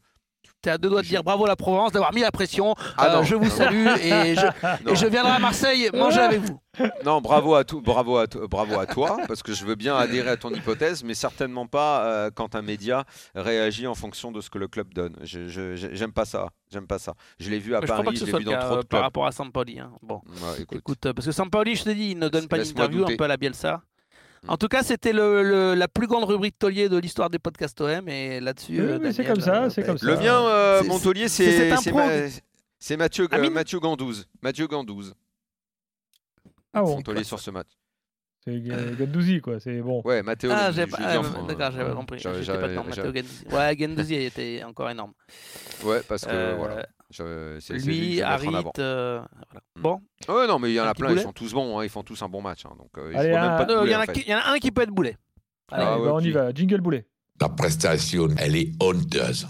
T'es 0.63 0.71
à 0.71 0.77
deux 0.79 0.91
doigts 0.91 1.01
de 1.01 1.07
dire 1.07 1.23
bravo 1.25 1.47
la 1.47 1.57
Provence, 1.57 1.93
d'avoir 1.93 2.13
mis 2.13 2.21
la 2.21 2.31
pression. 2.31 2.75
Ah 2.99 3.17
Euh, 3.19 3.23
je 3.23 3.35
vous 3.35 3.49
salue 3.49 3.87
et 4.03 4.35
je, 4.35 4.47
et 4.91 4.95
je 4.95 5.07
viendrai 5.07 5.33
à 5.33 5.39
Marseille 5.39 5.89
manger 5.95 6.21
avec 6.21 6.41
vous. 6.41 6.61
Non, 7.05 7.21
bravo 7.21 7.55
à, 7.55 7.65
tout, 7.65 7.81
bravo, 7.81 8.19
à 8.19 8.27
bravo 8.27 8.79
à 8.79 8.87
toi, 8.87 9.17
parce 9.27 9.43
que 9.43 9.53
je 9.55 9.65
veux 9.65 9.75
bien 9.75 9.97
adhérer 9.97 10.31
à 10.31 10.37
ton 10.37 10.51
hypothèse, 10.51 11.03
mais 11.03 11.15
certainement 11.15 11.67
pas 11.67 12.05
euh, 12.05 12.31
quand 12.35 12.55
un 12.55 12.63
média 12.63 13.05
réagit 13.35 13.87
en 13.87 13.95
fonction 13.95 14.33
de 14.33 14.41
ce 14.43 14.51
que 14.51 14.59
le 14.59 14.69
club 14.69 14.93
donne. 14.95 15.17
Je, 15.23 15.49
je- 15.49 15.77
je- 15.77 15.89
j'aime 15.93 16.13
pas 16.13 16.25
ça. 16.27 16.49
J'aime 16.71 16.87
pas 16.87 16.99
ça. 16.99 17.15
Je 17.41 17.51
l'ai 17.51 17.59
vu 17.59 17.75
à 17.75 17.81
je 17.81 17.87
Paris, 17.87 18.05
que 18.09 18.15
je 18.15 18.21
ce 18.21 18.25
l'ai 18.27 18.31
soit 18.31 18.39
vu 18.41 18.45
dans 18.45 18.59
trop 18.59 18.67
euh, 18.75 18.83
de 18.83 18.83
par 18.83 18.89
clubs. 18.89 19.03
rapport 19.03 19.27
à 19.27 19.33
Sampoli. 19.33 19.81
hein. 19.81 19.91
Bon. 20.03 20.21
Ouais, 20.27 20.61
écoute. 20.63 20.79
Écoute, 20.79 21.07
euh, 21.07 21.13
parce 21.15 21.27
que 21.27 21.33
Sampaoli, 21.33 21.75
je 21.75 21.85
te 21.85 21.91
dis, 21.91 22.11
il 22.13 22.19
ne 22.19 22.29
donne 22.29 22.47
pas 22.49 22.59
d'interview 22.59 23.05
un 23.07 23.17
peu 23.17 23.25
à 23.25 23.29
la 23.29 23.37
Bielsa. 23.37 23.83
En 24.49 24.57
tout 24.57 24.69
cas, 24.69 24.83
c'était 24.83 25.13
le, 25.13 25.43
le- 25.43 25.75
la 25.75 25.87
plus 25.89 26.07
grande 26.07 26.25
rubrique 26.25 26.59
taulier 26.59 26.89
de 26.89 26.97
l'histoire 26.97 27.29
des 27.29 27.39
podcasts 27.39 27.79
OM. 27.81 28.09
Et 28.09 28.41
là-dessus, 28.41 28.73
Oui, 28.81 28.87
euh, 29.07 29.13
c'est 29.13 29.25
comme 29.25 29.41
ça, 29.41 29.65
euh, 29.65 29.71
c'est 29.71 29.83
comme 29.83 29.99
ça. 29.99 30.07
Le 30.07 30.17
mien, 30.17 30.43
euh, 30.47 30.81
C'est- 30.83 30.89
Montaulier, 30.89 31.29
c'est 31.29 31.69
ma- 31.93 32.97
Mathieu, 32.97 33.25
euh, 33.25 33.37
Amine 33.37 33.53
Mathieu 33.53 33.79
Gandouze. 33.79 34.27
Mathieu 34.41 34.67
Gandouze. 34.67 35.15
Ah 36.73 36.83
bon, 36.83 37.03
sur 37.25 37.39
ce 37.39 37.51
match. 37.51 37.69
c'est 38.45 38.63
Gendouzi 38.99 39.41
quoi. 39.41 39.61
C'est 39.61 39.81
bon. 39.83 40.01
Ouais, 40.05 40.23
Matteo. 40.23 40.51
Ah, 40.53 40.71
j'ai 40.73 40.87
je 40.87 40.87
pas, 40.87 41.19
enfin, 41.19 41.45
d'accord, 41.47 41.73
j'avais 41.73 41.91
euh, 41.91 41.95
compris. 41.95 42.19
J'étais 42.19 42.47
pas 42.59 42.69
dedans, 42.69 42.85
Matteo 42.85 43.05
Gendouzi. 43.13 43.45
Ouais, 43.53 43.77
Gendouzi 43.79 44.15
était 44.15 44.63
encore 44.65 44.89
énorme. 44.89 45.13
Ouais, 45.85 46.01
parce 46.09 46.25
que 46.25 46.31
Euh, 46.31 46.55
voilà. 46.57 46.87
Je- 47.11 47.59
c'est- 47.61 47.79
c'est 47.79 47.87
lui 47.87 48.23
Harit, 48.23 48.47
euh, 48.79 49.21
voilà. 49.49 49.61
Mm. 49.77 49.81
Bon, 49.83 50.01
Ouais, 50.29 50.47
non, 50.47 50.59
mais 50.59 50.71
il 50.71 50.75
y 50.75 50.81
en 50.81 50.85
Un 50.85 50.89
a 50.89 50.95
plein, 50.95 51.13
ils 51.13 51.21
sont 51.21 51.33
tous 51.33 51.53
bons, 51.53 51.79
hein, 51.79 51.85
ils 51.85 51.91
font 51.91 52.03
tous 52.03 52.21
un 52.23 52.29
bon 52.29 52.41
match. 52.43 52.65
hein, 52.67 52.71
donc, 52.79 52.91
euh, 52.99 53.11
il 53.13 53.17
Allez, 53.19 53.29
Euh, 53.31 53.33
y, 53.33 54.35
en 54.35 54.39
a 54.39 54.51
un 54.53 54.59
qui 54.59 54.71
peut 54.71 54.83
être 54.83 54.91
boulet. 54.91 55.17
Allez, 55.73 55.85
Ah 55.87 55.99
ouais, 55.99 56.07
bah, 56.07 56.13
on 56.15 56.21
y 56.21 56.31
va. 56.31 56.53
Jingle 56.53 56.81
boulet. 56.81 57.07
La 57.41 57.49
prestation, 57.49 58.29
elle 58.39 58.57
est 58.57 58.73
honteuse. 58.83 59.47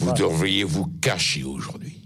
Vous 0.00 0.12
devriez 0.12 0.64
vous 0.64 0.86
cacher 1.00 1.44
aujourd'hui. 1.44 2.03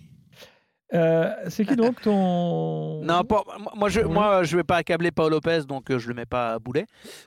Euh, 0.95 1.31
c'est 1.49 1.65
qui 1.67 1.77
donc 1.77 2.01
ton. 2.01 3.03
Non, 3.05 3.23
pas- 3.25 3.45
moi- 3.77 3.89
je, 3.89 4.01
moi 4.01 4.43
je 4.45 4.57
vais 4.57 4.65
pas 4.65 4.77
accabler 4.77 5.11
Paul 5.11 5.31
Lopez, 5.31 5.61
donc 5.69 5.91
euh, 5.91 5.99
je 5.99 6.09
le 6.09 6.15
mets 6.15 6.25
pas 6.27 6.55
à 6.55 6.59
boulet. 6.59 6.87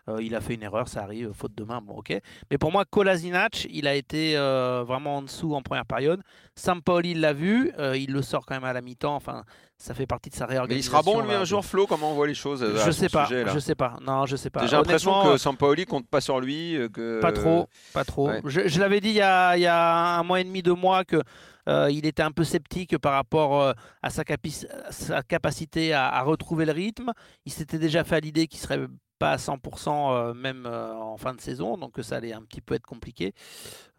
Euh, 0.10 0.18
il 0.22 0.34
a 0.36 0.42
fait 0.42 0.56
une 0.56 0.64
erreur, 0.64 0.88
ça 0.88 1.04
arrive, 1.04 1.32
faute 1.34 1.54
de 1.56 1.64
main, 1.64 1.80
bon 1.82 1.94
ok. 1.98 2.20
Mais 2.50 2.58
pour 2.58 2.72
moi, 2.72 2.86
Kolasinac, 2.86 3.68
il 3.70 3.88
a 3.88 3.94
été 3.96 4.36
euh, 4.36 4.84
vraiment 4.86 5.18
en 5.18 5.22
dessous 5.22 5.54
en 5.54 5.62
première 5.62 5.86
période. 5.86 6.22
Sampaoli 6.56 7.14
l'a 7.14 7.34
vu, 7.34 7.72
il 7.96 8.12
le 8.12 8.22
sort 8.22 8.46
quand 8.46 8.56
même 8.56 8.64
à 8.64 8.74
la 8.74 8.82
mi-temps. 8.82 9.16
Enfin, 9.16 9.44
ça 9.82 9.94
fait 9.94 10.06
partie 10.06 10.30
de 10.30 10.36
sa 10.36 10.46
Mais 10.46 10.54
réorganisation. 10.54 11.00
il 11.00 11.04
sera 11.04 11.14
bon 11.14 11.22
lui 11.22 11.34
un 11.34 11.44
jour, 11.44 11.66
Flo, 11.66 11.88
comment 11.88 12.12
on 12.12 12.14
voit 12.14 12.28
les 12.28 12.34
choses 12.36 12.64
à 12.64 12.86
Je 12.86 12.92
sais 12.92 13.10
pas, 13.10 13.26
sujet, 13.26 13.46
je 13.52 13.60
sais 13.60 13.76
pas. 13.76 13.98
Non, 14.06 14.26
je 14.26 14.36
sais 14.36 14.50
pas. 14.50 14.66
J'ai 14.68 14.76
l'impression 14.76 15.24
que 15.24 15.38
Sampaoli 15.38 15.86
compte 15.86 16.08
pas 16.08 16.22
sur 16.22 16.40
lui. 16.40 16.76
euh, 16.78 16.88
Que... 16.90 17.20
Pas 17.20 17.32
trop, 17.32 17.68
pas 17.94 18.04
trop. 18.06 18.28
ouais. 18.30 18.42
Je, 18.46 18.68
je 18.68 18.80
l'avais 18.80 19.02
dit 19.02 19.10
il 19.10 19.16
y, 19.16 19.22
a, 19.22 19.58
il 19.58 19.62
y 19.62 19.68
a 19.68 20.20
un 20.20 20.24
mois 20.24 20.40
et 20.40 20.44
demi, 20.44 20.62
deux 20.62 20.76
mois 20.76 21.04
que 21.04 21.22
euh, 21.68 21.90
il 21.92 22.06
était 22.06 22.24
un 22.24 22.32
peu 22.32 22.44
sceptique 22.44 22.98
par 22.98 23.14
rapport 23.14 23.62
euh, 23.62 23.74
à 24.02 24.10
sa, 24.10 24.24
capi- 24.24 24.66
sa 24.90 25.22
capacité 25.24 25.94
à, 25.94 26.08
à 26.10 26.22
retrouver 26.22 26.66
le 26.66 26.72
rythme. 26.72 27.12
Il 27.46 27.52
s'était 27.52 27.78
déjà 27.80 28.04
fait 28.04 28.16
à 28.16 28.20
l'idée 28.20 28.48
qu'il 28.48 28.60
serait 28.60 28.80
pas 29.22 29.32
à 29.34 29.38
100% 29.38 30.12
euh, 30.14 30.34
même 30.34 30.66
euh, 30.68 30.94
en 30.96 31.18
fin 31.18 31.34
de 31.36 31.42
saison, 31.42 31.78
donc 31.78 31.94
ça 32.02 32.18
allait 32.18 32.34
un 32.34 32.44
petit 32.44 32.62
peu 32.62 32.76
être 32.76 32.88
compliqué. 32.88 33.34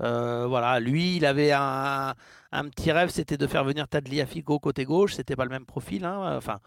Euh, 0.03 0.47
voilà, 0.49 0.81
lui, 0.81 1.17
il 1.17 1.27
avait 1.27 1.53
un, 1.53 2.15
un 2.53 2.69
petit 2.71 2.93
rêve, 2.93 3.11
c'était 3.11 3.39
de 3.39 3.47
faire 3.47 3.65
venir 3.65 3.89
Tadliafico 3.89 4.59
côté 4.61 4.85
gauche. 4.85 5.15
C'était 5.15 5.37
pas 5.37 5.45
le 5.45 5.51
même 5.51 5.67
profil, 5.67 6.05
hein. 6.05 6.37
enfin. 6.37 6.61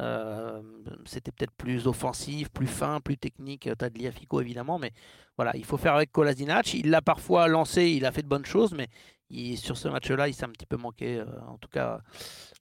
euh, 0.00 0.62
c'était 1.06 1.32
peut-être 1.32 1.52
plus 1.56 1.86
offensif, 1.86 2.50
plus 2.50 2.66
fin, 2.66 3.00
plus 3.00 3.16
technique, 3.18 3.68
Tadliafico 3.78 4.40
évidemment, 4.40 4.78
mais 4.78 4.92
voilà, 5.36 5.56
il 5.56 5.64
faut 5.64 5.78
faire 5.78 5.94
avec 5.96 6.12
Kolasinac. 6.12 6.74
Il 6.74 6.90
l'a 6.90 7.02
parfois 7.02 7.48
lancé, 7.48 7.86
il 7.90 8.04
a 8.06 8.12
fait 8.12 8.22
de 8.22 8.28
bonnes 8.28 8.44
choses, 8.46 8.72
mais 8.74 8.88
il- 9.30 9.58
sur 9.58 9.76
ce 9.78 9.88
match-là, 9.88 10.28
il 10.28 10.34
s'est 10.34 10.44
un 10.46 10.50
petit 10.50 10.66
peu 10.66 10.76
manqué, 10.76 11.18
euh, 11.20 11.26
en 11.48 11.58
tout 11.58 11.68
cas 11.70 12.00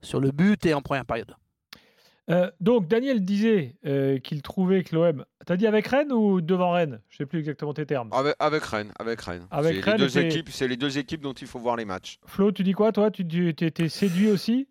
sur 0.02 0.20
le 0.22 0.32
but 0.32 0.66
et 0.66 0.74
en 0.74 0.82
première 0.82 1.06
période. 1.06 1.36
Euh, 2.32 2.50
donc, 2.60 2.88
Daniel 2.88 3.24
disait 3.24 3.75
euh, 3.86 4.17
qu'il 4.17 4.41
trouvait 4.41 4.84
que 4.84 4.96
l'OM. 4.96 5.25
T'as 5.46 5.58
dit 5.58 5.67
avec 5.67 5.86
Rennes 5.88 6.12
ou 6.12 6.41
devant 6.41 6.72
Rennes? 6.72 7.00
Je 7.10 7.17
sais 7.17 7.25
plus 7.27 7.38
exactement 7.39 7.74
tes 7.74 7.86
termes. 7.86 8.10
Avec, 8.13 8.36
avec 8.39 8.63
Rennes, 8.63 8.91
avec 8.98 9.22
Rennes. 9.22 9.46
Avec 9.51 9.75
c'est 9.75 9.82
Rennes, 9.82 9.98
les 9.98 10.03
deux 10.05 10.10
c'est- 10.10 10.25
équipes, 10.25 10.50
c'est 10.50 10.67
les 10.67 10.77
deux 10.77 10.98
équipes 10.98 11.22
dont 11.22 11.34
il 11.34 11.46
faut 11.46 11.60
voir 11.60 11.75
les 11.75 11.86
matchs. 11.86 12.17
Flo, 12.25 12.51
tu 12.51 12.63
dis 12.63 12.74
quoi 12.74 12.91
toi? 12.91 13.12
Tu 13.12 13.24
étais 13.50 13.89
séduit 13.89 14.32
aussi? 14.32 14.67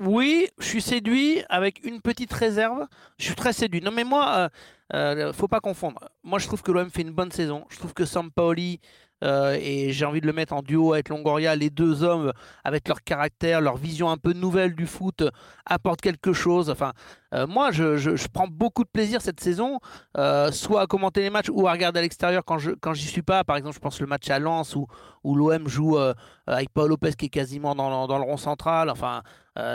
Oui, 0.00 0.46
je 0.58 0.64
suis 0.66 0.82
séduit 0.82 1.42
avec 1.48 1.84
une 1.84 2.00
petite 2.00 2.32
réserve. 2.32 2.86
Je 3.18 3.24
suis 3.24 3.34
très 3.34 3.52
séduit. 3.52 3.80
Non, 3.80 3.90
mais 3.90 4.04
moi, 4.04 4.48
euh, 4.94 5.26
euh, 5.28 5.32
faut 5.32 5.48
pas 5.48 5.58
confondre. 5.60 6.08
Moi, 6.22 6.38
je 6.38 6.46
trouve 6.46 6.62
que 6.62 6.70
l'OM 6.70 6.88
fait 6.88 7.02
une 7.02 7.10
bonne 7.10 7.32
saison. 7.32 7.64
Je 7.70 7.78
trouve 7.78 7.94
que 7.94 8.04
Sampaoli, 8.04 8.78
euh, 9.24 9.56
et 9.60 9.92
j'ai 9.92 10.04
envie 10.04 10.20
de 10.20 10.26
le 10.26 10.32
mettre 10.32 10.52
en 10.54 10.62
duo 10.62 10.92
avec 10.92 11.08
Longoria, 11.08 11.56
les 11.56 11.70
deux 11.70 12.02
hommes, 12.02 12.32
avec 12.64 12.86
leur 12.88 13.02
caractère, 13.02 13.60
leur 13.60 13.76
vision 13.76 14.10
un 14.10 14.16
peu 14.16 14.32
nouvelle 14.32 14.74
du 14.74 14.86
foot, 14.86 15.22
apportent 15.66 16.00
quelque 16.00 16.32
chose. 16.32 16.70
Enfin, 16.70 16.92
Euh, 17.34 17.46
moi, 17.46 17.70
je, 17.72 17.98
je- 17.98 18.16
je 18.16 18.26
prends 18.32 18.46
beaucoup 18.48 18.84
de 18.84 18.88
plaisir 18.88 19.20
cette 19.20 19.40
saison, 19.40 19.80
euh, 20.16 20.50
soit 20.50 20.80
à 20.80 20.86
commenter 20.86 21.20
les 21.20 21.28
matchs 21.28 21.50
ou 21.52 21.68
à 21.68 21.72
regarder 21.72 21.98
à 21.98 22.02
l'extérieur 22.02 22.42
quand 22.42 22.56
je 22.56 22.70
quand 22.70 22.94
j'y 22.94 23.06
suis 23.06 23.20
pas. 23.20 23.44
Par 23.44 23.58
exemple, 23.58 23.74
je 23.74 23.80
pense 23.80 24.00
le 24.00 24.06
match 24.06 24.30
à 24.30 24.38
Lens 24.38 24.74
où, 24.74 24.86
où 25.24 25.34
l'OM 25.34 25.68
joue 25.68 25.98
avec 26.46 26.70
Paul 26.72 26.88
Lopez 26.88 27.12
qui 27.18 27.26
est 27.26 27.28
quasiment 27.28 27.74
dans 27.74 27.90
le, 28.02 28.06
dans 28.08 28.16
le 28.16 28.24
rond 28.24 28.38
central. 28.38 28.88
Enfin, 28.88 29.20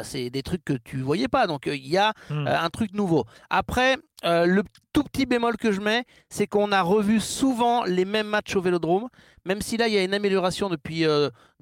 c'est 0.02 0.32
des 0.32 0.42
trucs 0.42 0.66
que 0.66 0.74
tu 0.74 0.98
voyais 1.02 1.28
pas. 1.28 1.46
Donc 1.46 1.68
il 1.68 1.86
y 1.88 1.96
a 1.98 2.14
Hmm. 2.32 2.48
un 2.48 2.70
truc 2.72 2.92
nouveau. 2.96 3.26
Après, 3.52 3.98
le 4.24 4.64
tout 4.92 5.04
petit 5.04 5.28
bémol 5.28 5.56
que 5.58 5.72
je 5.72 5.80
mets, 5.82 6.06
c'est 6.30 6.48
qu'on 6.48 6.72
a 6.72 6.82
revu 6.82 7.20
souvent 7.20 7.84
les 7.84 8.06
mêmes 8.06 8.28
matchs 8.30 8.56
au 8.56 8.62
Vélodrome, 8.62 9.10
même 9.46 9.62
si 9.62 9.78
là 9.78 9.88
il 9.88 9.94
y 9.94 9.98
a 9.98 10.04
une 10.04 10.14
amélioration 10.14 10.70
depuis 10.70 11.06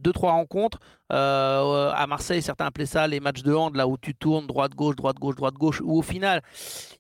2-3 0.02 0.32
rencontres. 0.32 0.80
Euh, 1.12 1.92
à 1.94 2.08
Marseille, 2.08 2.42
certains 2.42 2.68
appelaient 2.68 2.86
ça 2.86 3.06
les 3.06 3.20
matchs 3.20 3.44
de 3.44 3.54
hand, 3.54 3.76
là 3.76 3.88
où 3.88 3.98
tu 3.98 4.16
tournes 4.16 4.48
droite-gauche, 4.48 4.96
droite-gauche, 4.96 5.36
droite-gauche, 5.36 5.82
où 5.84 5.98
au 5.98 6.02
final, 6.02 6.42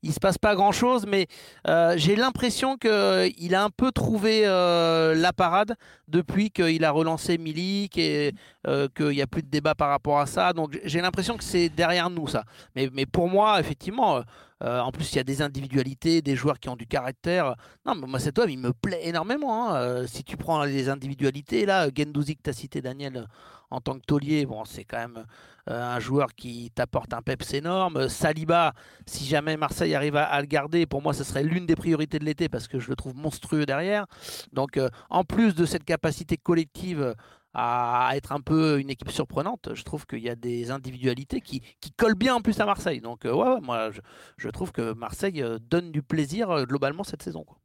il 0.03 0.13
se 0.13 0.19
passe 0.19 0.37
pas 0.37 0.53
grand-chose, 0.53 1.05
mais 1.07 1.27
euh, 1.67 1.93
j'ai 1.95 2.17
l'impression 2.17 2.77
qu'il 2.77 3.55
a 3.55 3.63
un 3.63 3.69
peu 3.69 3.91
trouvé 3.91 4.41
euh, 4.43 5.15
la 5.15 5.31
parade 5.31 5.75
depuis 6.09 6.51
qu'il 6.51 6.83
a 6.83 6.91
relancé 6.91 7.37
Milik 7.37 7.97
et 7.97 8.33
euh, 8.67 8.89
qu'il 8.93 9.09
n'y 9.09 9.21
a 9.21 9.27
plus 9.27 9.43
de 9.43 9.49
débat 9.49 9.75
par 9.75 9.89
rapport 9.89 10.19
à 10.19 10.25
ça. 10.25 10.51
Donc 10.51 10.77
j'ai 10.83 10.99
l'impression 10.99 11.37
que 11.37 11.43
c'est 11.43 11.69
derrière 11.69 12.09
nous 12.09 12.27
ça. 12.27 12.43
Mais 12.75 12.89
pour 13.05 13.29
moi, 13.29 13.61
effectivement, 13.61 14.21
euh, 14.61 14.79
en 14.79 14.91
plus 14.91 15.11
il 15.13 15.15
y 15.15 15.19
a 15.19 15.23
des 15.23 15.41
individualités, 15.41 16.21
des 16.21 16.35
joueurs 16.35 16.59
qui 16.59 16.69
ont 16.69 16.75
du 16.75 16.87
caractère. 16.87 17.55
Non, 17.85 17.95
mais 17.95 18.07
moi 18.07 18.19
cet 18.19 18.37
homme, 18.39 18.49
il 18.49 18.59
me 18.59 18.73
plaît 18.73 19.07
énormément. 19.07 19.69
hein. 19.69 19.75
Euh, 19.75 20.07
si 20.07 20.23
tu 20.23 20.37
prends 20.37 20.63
les 20.63 20.89
individualités, 20.89 21.65
là, 21.65 21.89
Gendouzi 21.95 22.35
que 22.35 22.43
tu 22.43 22.49
as 22.49 22.53
cité, 22.53 22.81
Daniel, 22.81 23.27
en 23.71 23.81
tant 23.81 23.97
que 23.97 24.05
taulier, 24.05 24.45
bon, 24.45 24.65
c'est 24.65 24.83
quand 24.83 24.97
même 24.97 25.25
euh, 25.69 25.95
un 25.95 25.99
joueur 25.99 26.35
qui 26.35 26.71
t'apporte 26.75 27.13
un 27.13 27.21
peps 27.21 27.53
énorme. 27.53 28.07
Saliba, 28.09 28.73
si 29.05 29.25
jamais 29.25 29.57
Marseille 29.57 29.95
arrive 29.95 30.17
à, 30.17 30.39
le 30.41 30.47
garder, 30.47 30.85
pour 30.85 31.01
moi, 31.01 31.13
ce 31.13 31.23
serait 31.23 31.43
l'une 31.43 31.65
des 31.65 31.75
priorités 31.75 32.19
de 32.19 32.25
l'été 32.25 32.49
parce 32.49 32.67
que 32.67 32.79
je 32.79 32.89
le 32.89 32.95
trouve 32.95 33.15
monstrueux 33.15 33.65
derrière. 33.65 34.05
Donc, 34.51 34.79
en 35.09 35.23
plus 35.23 35.55
de 35.55 35.65
cette 35.65 35.85
capacité 35.85 36.37
collective 36.37 37.15
à 37.53 38.11
être 38.15 38.31
un 38.31 38.39
peu 38.39 38.79
une 38.79 38.89
équipe 38.89 39.11
surprenante, 39.11 39.69
je 39.73 39.83
trouve 39.83 40.05
qu'il 40.05 40.19
y 40.19 40.29
a 40.29 40.35
des 40.35 40.71
individualités 40.71 41.41
qui, 41.41 41.61
qui 41.81 41.91
collent 41.91 42.15
bien 42.15 42.35
en 42.35 42.41
plus 42.41 42.59
à 42.59 42.65
Marseille. 42.65 43.01
Donc, 43.01 43.25
euh, 43.25 43.33
ouais, 43.33 43.55
ouais, 43.55 43.61
moi, 43.61 43.91
je, 43.91 43.99
je 44.37 44.49
trouve 44.49 44.71
que 44.71 44.93
Marseille 44.93 45.41
euh, 45.43 45.59
donne 45.59 45.91
du 45.91 46.01
plaisir 46.01 46.49
euh, 46.49 46.63
globalement 46.65 47.03
cette 47.03 47.23
saison. 47.23 47.43
quoi. 47.43 47.57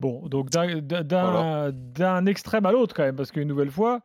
Bon, 0.00 0.26
donc 0.28 0.50
d'un- 0.50 0.80
d'un 0.80 1.70
Voilà. 1.98 2.22
extrême 2.26 2.66
à 2.66 2.72
l'autre 2.72 2.94
quand 2.94 3.04
même, 3.04 3.16
parce 3.16 3.30
qu'une 3.32 3.48
nouvelle 3.48 3.70
fois, 3.70 4.00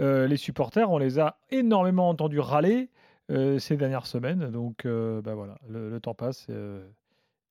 euh, 0.00 0.26
les 0.26 0.36
supporters, 0.36 0.90
on 0.90 0.98
les 0.98 1.18
a 1.18 1.36
énormément 1.50 2.08
entendus 2.08 2.40
râler 2.40 2.90
euh, 3.30 3.58
ces 3.58 3.76
dernières 3.76 4.06
semaines. 4.06 4.50
Donc, 4.50 4.84
euh, 4.84 5.22
bah 5.22 5.34
voilà, 5.34 5.56
le, 5.68 5.88
le 5.90 6.00
temps 6.00 6.14
passe 6.14 6.46
euh, 6.50 6.86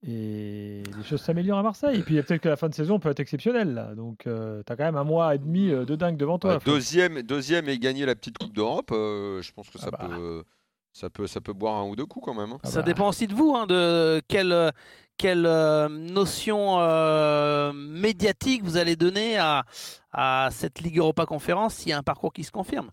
et 0.05 0.83
les 0.98 1.03
choses 1.03 1.22
s'améliorent 1.22 1.60
à 1.60 1.63
Marseille. 1.63 2.00
Et 2.00 2.03
puis 2.03 2.22
peut-être 2.22 2.41
que 2.41 2.50
la 2.50 2.55
fin 2.57 2.67
de 2.69 2.74
saison 2.74 3.00
peut 3.00 3.10
être 3.10 3.19
exceptionnelle 3.19 3.74
là. 3.74 3.95
Donc, 3.95 4.19
tu 4.24 4.29
as 4.29 4.75
quand 4.75 4.83
même 4.83 4.98
un 4.98 5.03
mois 5.03 5.33
et 5.36 5.38
demi 5.38 5.69
euh, 5.69 5.86
de 5.86 5.95
dingue 5.95 6.17
devant 6.17 6.39
toi. 6.39 6.60
Deuxième, 6.65 7.22
deuxième 7.22 7.69
et 7.69 7.79
gagner 7.79 8.05
la 8.05 8.15
petite 8.15 8.38
Coupe 8.38 8.53
d'Europe, 8.53 8.91
euh, 8.91 9.41
je 9.41 9.51
pense 9.53 9.69
que 9.69 9.79
ça, 9.79 9.89
Ah 9.93 9.98
bah. 10.07 10.15
peut, 10.15 10.43
ça, 10.91 11.10
peut, 11.10 11.27
ça 11.27 11.39
peut 11.41 11.53
boire 11.53 11.75
un 11.75 11.88
ou 11.88 11.95
deux 11.95 12.05
coups 12.05 12.25
quand 12.25 12.33
même. 12.33 12.51
hein. 12.51 12.60
Ah 12.63 12.67
Ça 12.67 12.79
bah. 12.81 12.86
dépend 12.86 13.07
aussi 13.10 13.27
de 13.27 13.33
vous, 13.33 13.55
hein, 13.55 13.65
de 13.65 14.22
quelle, 14.27 14.51
euh, 14.51 14.72
quelle 15.17 15.45
euh, 15.45 15.88
notion 15.89 16.79
euh, 16.79 17.72
médiatique 17.74 18.63
vous 18.63 18.77
allez 18.77 18.95
donner 18.95 19.38
à, 19.38 19.63
à 20.12 20.50
cette 20.51 20.81
Ligue 20.81 20.98
Europa 20.98 21.25
Conférence 21.25 21.75
s'il 21.75 21.89
y 21.89 21.93
a 21.93 21.98
un 21.98 22.03
parcours 22.03 22.33
qui 22.33 22.43
se 22.43 22.51
confirme. 22.51 22.89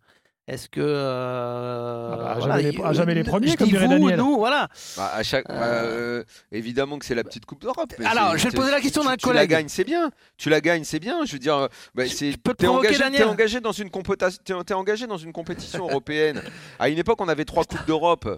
Est-ce 0.51 0.69
que. 0.69 0.81
euh, 0.83 2.11
Ah 2.13 2.17
bah, 2.17 2.31
à 2.33 2.39
voilà, 2.39 2.55
jamais 2.57 2.63
les- 2.73 2.77
il- 2.79 2.85
à 2.85 2.93
jamais 2.93 3.15
les 3.15 3.23
je 3.23 3.29
premiers, 3.29 3.57
comme 3.57 3.69
dirait 3.69 3.87
vous, 3.87 3.93
Daniel. 3.93 4.19
Nous, 4.19 4.37
voilà. 4.37 4.69
Bah, 4.97 5.11
à 5.15 5.23
chaque, 5.23 5.49
Euh. 5.49 5.55
bah, 5.61 5.67
euh, 5.67 6.25
évidemment 6.51 6.99
que 6.99 7.05
c'est 7.07 7.15
la 7.15 7.23
petite 7.23 7.47
Coupe 7.47 7.63
d'Europe. 7.63 7.93
Alors, 8.05 8.37
je 8.37 8.45
vais 8.45 8.51
te 8.51 8.57
poser 8.57 8.73
la 8.73 8.81
question 8.81 9.03
tu- 9.03 9.09
d'un 9.09 9.17
Tu 9.17 9.27
la 9.29 9.33
collègue. 9.33 9.51
gagnes, 9.51 9.69
c'est 9.69 9.85
bien. 9.85 10.11
Tu 10.37 10.51
la 10.51 10.61
gagnes, 10.61 10.83
c'est 10.83 10.99
bien. 10.99 11.25
Je 11.25 11.33
veux 11.35 11.39
dire, 11.39 11.69
bah, 11.95 12.03
c'est. 12.09 12.33
je 12.33 12.37
peux 12.37 12.53
te 12.55 12.65
provoquer, 12.65 12.89
engagé, 12.89 12.99
Daniel 12.99 13.23
t'es 13.23 13.29
engagé 13.29 13.61
dans 13.61 13.71
une 13.73 13.91
compéta- 13.91 14.37
t'es- 14.43 14.65
t'es 14.65 14.75
engagé 14.75 15.07
dans 15.07 15.19
une 15.19 15.33
compétition 15.33 15.89
européenne. 15.89 16.43
À 16.81 16.89
une 16.89 16.99
époque, 16.99 17.21
on 17.21 17.29
avait 17.29 17.45
trois 17.45 17.65
coupes 17.65 17.87
d'Europe. 17.87 18.29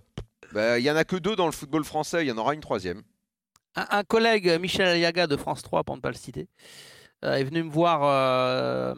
Bah, 0.52 0.78
Il 0.78 0.84
y 0.84 0.90
en 0.90 0.96
a 0.96 1.04
que 1.04 1.16
deux 1.16 1.34
dans 1.34 1.46
le 1.46 1.52
football 1.52 1.82
français. 1.84 2.24
Il 2.24 2.28
y 2.28 2.32
en 2.32 2.36
aura 2.36 2.52
une 2.52 2.60
troisième. 2.60 3.00
Un, 3.74 3.86
un 3.90 4.04
collègue, 4.04 4.58
Michel 4.60 4.86
Aliaga 4.86 5.26
de 5.26 5.38
France 5.38 5.62
3, 5.62 5.82
pour 5.82 5.96
ne 5.96 6.02
pas 6.02 6.10
le 6.10 6.14
citer, 6.14 6.46
euh, 7.24 7.36
est 7.36 7.44
venu 7.44 7.62
me 7.62 7.70
voir 7.70 8.00
euh, 8.04 8.94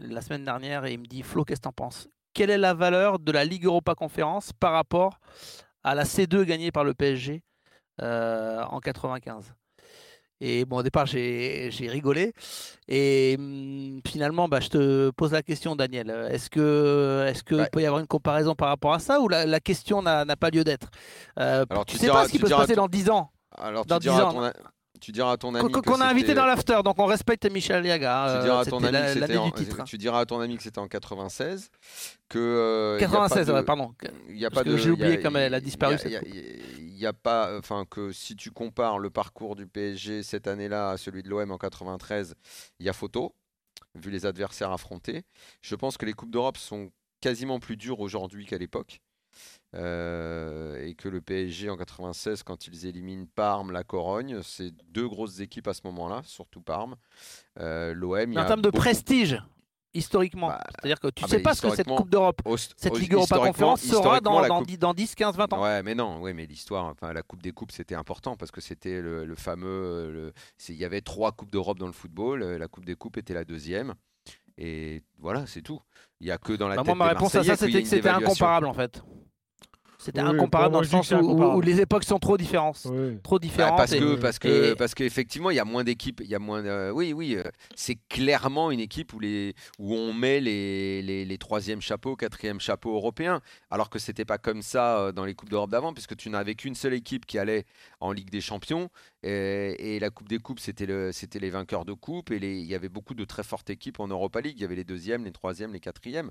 la 0.00 0.22
semaine 0.22 0.42
dernière 0.46 0.86
et 0.86 0.94
il 0.94 1.00
me 1.00 1.04
dit 1.06 1.22
Flo, 1.22 1.44
qu'est-ce 1.44 1.60
que 1.60 1.64
t'en 1.64 1.72
penses? 1.72 2.08
Quelle 2.36 2.50
est 2.50 2.58
la 2.58 2.74
valeur 2.74 3.18
de 3.18 3.32
la 3.32 3.44
Ligue 3.46 3.64
Europa 3.64 3.94
Conférence 3.94 4.50
par 4.60 4.72
rapport 4.72 5.18
à 5.82 5.94
la 5.94 6.04
C2 6.04 6.44
gagnée 6.44 6.70
par 6.70 6.84
le 6.84 6.92
PSG 6.92 7.42
euh, 8.02 8.62
en 8.64 8.78
95 8.78 9.54
et 10.42 10.66
bon, 10.66 10.76
au 10.76 10.82
départ, 10.82 11.06
j'ai 11.06 11.70
rigolé. 11.88 12.34
Et 12.88 13.36
hum, 13.38 14.02
finalement, 14.06 14.48
bah, 14.48 14.60
je 14.60 14.68
te 14.68 15.10
pose 15.12 15.32
la 15.32 15.42
question, 15.42 15.74
Daniel. 15.76 16.10
Est-ce 16.30 16.50
que 16.50 17.24
est-ce 17.26 17.54
Ouais. 17.54 17.70
peut 17.72 17.80
y 17.80 17.86
avoir 17.86 18.00
une 18.02 18.06
comparaison 18.06 18.54
par 18.54 18.68
rapport 18.68 18.92
à 18.92 18.98
ça 18.98 19.18
ou 19.22 19.28
la, 19.28 19.46
la 19.46 19.60
question 19.60 20.02
n'a 20.02 20.26
pas 20.36 20.50
lieu 20.50 20.62
d'être? 20.62 20.88
Euh, 21.40 21.64
Tu 21.86 21.92
tu 21.94 21.96
sais 21.96 22.04
diras- 22.04 22.20
pas 22.20 22.26
ce 22.26 22.32
qui 22.32 22.38
peut 22.38 22.48
se 22.48 22.54
passer 22.54 22.74
ton- 22.74 22.82
dans 22.82 22.88
10 22.88 23.08
ans. 23.08 23.30
Alors, 23.56 23.86
Dans 23.86 23.96
tu 23.96 24.08
diras, 24.08 24.16
10 24.16 24.20
à 24.20 24.26
ans. 24.26 24.32
ton, 24.34 24.42
a- 24.44 24.52
tu 25.00 25.12
diras 25.12 25.32
à 25.32 25.36
ton 25.36 25.54
ami. 25.54 25.70
Qu'on 25.70 26.00
a 26.00 26.06
invité 26.06 26.34
dans 26.34 26.46
l'after, 26.46 26.80
donc 26.84 26.98
on 26.98 27.06
respecte 27.06 27.50
Michel 27.50 27.76
Aliaga. 27.76 28.26
Tu 28.28 28.36
euh, 28.38 28.42
diras, 28.42 28.60
à 28.60 28.64
ton 28.64 28.78
c'était 28.80 28.88
ami 28.88 28.92
la- 28.92 29.02
que 29.02 29.08
c'était 29.08 29.20
l'année 29.20 29.36
en- 29.38 29.46
du 29.46 29.52
titre. 29.52 29.84
tu 29.84 29.98
diras 29.98 30.20
à 30.20 30.26
ton 30.26 30.40
ami 30.40 30.56
que 30.56 30.62
c'était 30.62 30.78
en 30.78 30.88
96, 30.88 31.70
que 32.28 32.38
euh, 32.38 32.96
il 32.98 33.02
y 33.02 33.04
a 33.04 33.08
pas 33.08 33.14
96, 33.16 33.46
de- 33.46 33.52
ouais, 33.52 33.62
pardon. 33.64 33.94
il 34.28 34.36
y 34.38 34.44
a 34.44 34.50
Parce 34.50 34.64
pas 34.64 34.70
de- 34.70 34.76
j'ai 34.76 34.90
oublié 34.90 35.20
comme 35.20 35.36
elle 35.36 35.54
a 35.54 35.60
disparu, 35.60 35.96
Il 36.04 36.10
y 36.10 36.16
a, 36.16 36.20
cette 36.20 36.28
il 36.28 36.34
y 36.34 36.38
a- 36.38 36.42
il 36.78 36.98
y 36.98 37.06
a 37.06 37.12
pas, 37.12 37.58
enfin 37.58 37.84
que 37.88 38.10
si 38.12 38.36
tu 38.36 38.50
compares 38.50 38.98
le 38.98 39.10
parcours 39.10 39.54
du 39.56 39.66
PSG 39.66 40.22
cette 40.22 40.46
année-là 40.46 40.90
à 40.90 40.96
celui 40.96 41.22
de 41.22 41.28
l'OM 41.28 41.50
en 41.50 41.58
93, 41.58 42.34
il 42.80 42.86
y 42.86 42.88
a 42.88 42.92
photo, 42.92 43.34
vu 43.94 44.10
les 44.10 44.26
adversaires 44.26 44.72
affrontés. 44.72 45.22
Je 45.62 45.74
pense 45.74 45.96
que 45.98 46.06
les 46.06 46.12
coupes 46.14 46.30
d'Europe 46.30 46.56
sont 46.58 46.90
quasiment 47.20 47.58
plus 47.60 47.76
dures 47.76 48.00
aujourd'hui 48.00 48.44
qu'à 48.46 48.58
l'époque. 48.58 49.00
Euh, 49.74 50.82
et 50.86 50.94
que 50.94 51.08
le 51.08 51.20
PSG 51.20 51.68
en 51.70 51.76
96, 51.76 52.42
quand 52.42 52.66
ils 52.66 52.86
éliminent 52.86 53.26
Parme, 53.34 53.72
la 53.72 53.84
Corogne, 53.84 54.40
c'est 54.42 54.72
deux 54.90 55.06
grosses 55.08 55.40
équipes 55.40 55.68
à 55.68 55.74
ce 55.74 55.82
moment-là, 55.84 56.22
surtout 56.24 56.62
Parme. 56.62 56.96
Euh, 57.60 57.92
L'OM, 57.94 58.36
En 58.38 58.46
termes 58.46 58.62
de 58.62 58.70
beaucoup- 58.70 58.78
prestige, 58.82 59.42
historiquement. 59.92 60.48
Bah, 60.48 60.62
C'est-à-dire 60.70 61.00
que 61.00 61.08
tu 61.08 61.24
ah 61.24 61.28
sais 61.28 61.36
bah, 61.38 61.50
pas 61.50 61.54
ce 61.54 61.62
que 61.62 61.74
cette 61.74 61.88
Coupe 61.88 62.08
d'Europe, 62.10 62.40
cette 62.76 62.92
host- 62.92 63.00
Ligue 63.00 63.12
Europa 63.14 63.38
Conférence 63.38 63.82
sera 63.82 64.20
dans, 64.20 64.46
dans, 64.46 64.58
coupe- 64.60 64.66
10, 64.68 64.78
dans 64.78 64.94
10, 64.94 65.14
15, 65.14 65.36
20 65.36 65.52
ans. 65.52 65.62
Ouais, 65.62 65.82
mais 65.82 65.94
non, 65.94 66.20
oui, 66.22 66.32
mais 66.32 66.46
l'histoire, 66.46 66.84
enfin, 66.86 67.12
la 67.12 67.22
Coupe 67.22 67.42
des 67.42 67.52
Coupes, 67.52 67.72
c'était 67.72 67.94
important 67.94 68.36
parce 68.36 68.50
que 68.50 68.60
c'était 68.62 69.00
le, 69.02 69.24
le 69.26 69.34
fameux. 69.34 69.66
euh, 69.68 70.32
Il 70.68 70.76
y 70.76 70.84
avait 70.84 71.02
trois 71.02 71.32
Coupes 71.32 71.50
d'Europe 71.50 71.78
dans 71.78 71.86
le 71.86 71.92
football. 71.92 72.42
euh, 72.42 72.56
La 72.58 72.68
Coupe 72.68 72.84
des 72.86 72.94
Coupes 72.94 73.18
était 73.18 73.34
la 73.34 73.44
deuxième. 73.44 73.94
Et 74.58 75.02
voilà, 75.18 75.46
c'est 75.46 75.60
tout. 75.60 75.80
Il 76.20 76.26
n'y 76.26 76.30
a 76.30 76.38
que 76.38 76.54
dans 76.54 76.68
la 76.68 76.76
Bah, 76.76 76.82
tête 76.82 76.86
moi, 76.86 76.94
ma 76.94 77.12
des 77.12 77.18
réponse 77.18 77.34
à 77.34 77.44
ça, 77.44 77.56
c'était 77.56 77.78
ait 77.78 77.82
que 77.82 77.88
c'était 77.88 78.08
incomparable 78.08 78.66
en 78.66 78.72
fait. 78.72 79.02
C'était 79.98 80.20
Oui, 80.22 80.28
incomparable 80.28 80.72
dans 80.74 80.80
le 80.80 80.86
sens 80.86 81.10
où, 81.10 81.14
où- 81.14 81.18
où 81.18 81.30
incomparable. 81.32 81.64
les 81.64 81.80
époques 81.80 82.04
sont 82.04 82.18
trop 82.18 82.36
différentes. 82.36 82.82
Oui. 82.86 83.18
Trop 83.22 83.36
Bah, 83.36 83.40
différentes. 83.40 83.76
parce 83.76 83.92
et- 83.92 83.98
que 83.98 84.14
parce 84.16 84.38
que 84.38 84.72
et- 84.72 84.74
parce 84.76 84.94
qu'effectivement 84.94 85.50
il 85.50 85.56
y 85.56 85.60
a 85.60 85.64
moins 85.64 85.84
d'équipes 85.84 86.20
il 86.22 86.28
y 86.30 86.34
a 86.34 86.38
moins 86.38 86.62
de- 86.62 86.90
oui 86.92 87.12
oui 87.12 87.36
euh, 87.36 87.42
c'est 87.74 87.96
clairement 88.08 88.70
une 88.70 88.80
équipe 88.80 89.12
où 89.14 89.20
les 89.20 89.54
où 89.78 89.94
on 89.94 90.12
met 90.12 90.40
les 90.40 91.02
les, 91.02 91.24
les 91.24 91.38
troisième 91.38 91.80
chapeaux 91.80 92.14
quatrième 92.16 92.60
chapeaux 92.60 92.94
européens 92.94 93.40
alors 93.70 93.88
que 93.90 93.98
c'était 93.98 94.24
pas 94.24 94.38
comme 94.38 94.62
ça 94.62 94.98
euh, 94.98 95.12
dans 95.12 95.24
les 95.24 95.34
coupes 95.34 95.48
d'Europe 95.50 95.70
d'avant 95.70 95.92
puisque 95.94 96.16
tu 96.16 96.28
n'avais 96.30 96.54
qu'une 96.54 96.74
seule 96.74 96.94
équipe 96.94 97.24
qui 97.26 97.38
allait 97.38 97.64
en 98.00 98.12
Ligue 98.12 98.30
des 98.30 98.40
Champions 98.40 98.88
et, 99.22 99.96
et 99.96 99.98
la 99.98 100.10
Coupe 100.10 100.28
des 100.28 100.38
Coupes 100.38 100.60
c'était 100.60 100.86
le 100.86 101.10
c'était 101.12 101.38
les 101.38 101.50
vainqueurs 101.50 101.84
de 101.84 101.92
coupe 101.94 102.30
et 102.30 102.36
il 102.36 102.66
y 102.66 102.74
avait 102.74 102.88
beaucoup 102.90 103.14
de 103.14 103.24
très 103.24 103.42
fortes 103.42 103.70
équipes 103.70 104.00
en 104.00 104.08
Europa 104.08 104.40
League 104.40 104.54
il 104.56 104.62
y 104.62 104.64
avait 104.64 104.76
les 104.76 104.84
deuxièmes 104.84 105.24
les 105.24 105.32
troisièmes 105.32 105.72
les 105.72 105.80
quatrièmes 105.80 106.30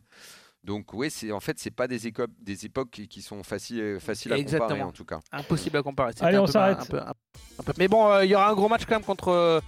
donc 0.66 0.94
oui 0.94 1.10
c'est 1.12 1.32
en 1.32 1.40
fait 1.40 1.58
c'est 1.60 1.72
pas 1.72 1.88
des 1.88 2.08
époques 2.08 2.32
des 2.42 2.66
époques 2.66 2.90
qui, 2.92 3.08
qui 3.08 3.22
sont 3.22 3.44
faciles 3.44 3.98
faciles 4.00 4.34
à 4.34 4.36
comparer 4.38 4.42
Exactement. 4.56 4.86
en 4.88 4.92
tout 4.92 5.06
cas 5.06 5.20
Impossible 5.32 5.78
à 5.78 5.84
comparer. 5.84 6.12
C'était 6.14 6.26
Allez, 6.26 6.38
un 6.38 6.42
on 6.42 6.46
peu- 6.46 6.52
s'arrête. 6.52 6.80
un 6.80 6.86
peu- 6.86 7.00
un- 7.02 7.14
un 7.60 7.64
peu- 7.64 7.74
Mais 7.78 7.88
bon, 7.88 8.10
euh, 8.12 8.26
il 8.26 8.32
y 8.32 8.36
aura 8.36 8.50
un 8.50 8.54
gros 8.56 8.68
match 8.68 8.84
quand 8.86 8.96
même 8.96 9.04
contre 9.04 9.30
euh, 9.30 9.62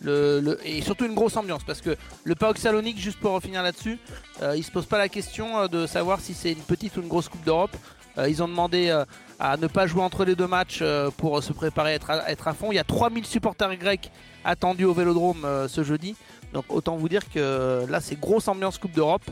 le, 0.00 0.40
le- 0.40 0.58
et 0.66 0.80
surtout 0.82 1.06
une 1.06 1.14
grosse 1.14 1.36
ambiance 1.36 1.64
parce 1.64 1.80
que 1.80 1.96
le 2.24 2.34
PAOK 2.34 2.58
Salonique, 2.58 2.98
juste 2.98 3.18
pour 3.20 3.40
finir 3.42 3.62
là-dessus, 3.62 3.98
euh, 4.42 4.56
il 4.56 4.62
se 4.62 4.70
pose 4.70 4.86
pas 4.86 4.98
la 4.98 5.08
question 5.08 5.58
euh, 5.58 5.68
de 5.68 5.86
savoir 5.86 6.20
si 6.20 6.34
c'est 6.34 6.52
une 6.52 6.58
petite 6.62 6.96
ou 6.96 7.02
une 7.02 7.08
grosse 7.08 7.28
Coupe 7.28 7.44
d'Europe. 7.44 7.76
Euh, 8.16 8.28
ils 8.28 8.42
ont 8.42 8.48
demandé 8.48 8.88
euh, 8.88 9.04
à 9.38 9.56
ne 9.56 9.66
pas 9.68 9.86
jouer 9.86 10.02
entre 10.02 10.24
les 10.24 10.34
deux 10.34 10.46
matchs 10.48 10.80
euh, 10.82 11.10
pour 11.16 11.42
se 11.42 11.52
préparer 11.52 11.92
à 11.92 11.94
être 11.94 12.10
à, 12.10 12.30
être 12.30 12.48
à 12.48 12.54
fond. 12.54 12.72
Il 12.72 12.74
y 12.74 12.78
a 12.80 12.84
3000 12.84 13.24
supporters 13.24 13.76
grecs 13.76 14.10
attendus 14.44 14.84
au 14.84 14.92
Vélodrome 14.94 15.44
euh, 15.44 15.68
ce 15.68 15.84
jeudi. 15.84 16.16
Donc 16.52 16.64
autant 16.68 16.96
vous 16.96 17.08
dire 17.08 17.22
que 17.32 17.84
là 17.88 18.00
c'est 18.00 18.18
grosse 18.18 18.48
ambiance 18.48 18.78
Coupe 18.78 18.92
d'Europe 18.92 19.22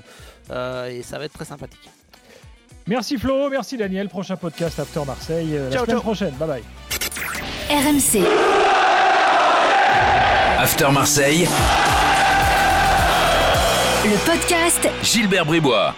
euh, 0.51 0.89
et 0.89 1.03
ça 1.03 1.19
va 1.19 1.25
être 1.25 1.33
très 1.33 1.45
sympathique. 1.45 1.89
Merci 2.87 3.19
Flo, 3.19 3.49
merci 3.51 3.77
Daniel. 3.77 4.09
Prochain 4.09 4.37
podcast 4.37 4.79
After 4.79 5.01
Marseille 5.07 5.57
euh, 5.57 5.71
la 5.71 5.77
Ciao, 5.77 5.85
semaine 5.85 5.97
ciao. 5.97 6.03
prochaine. 6.03 6.35
Bye 6.35 6.49
bye. 6.49 6.63
RMC, 7.69 8.23
After 10.59 10.91
Marseille, 10.93 11.49
le 14.05 14.17
podcast 14.25 14.89
Gilbert 15.03 15.45
Bribois. 15.47 15.95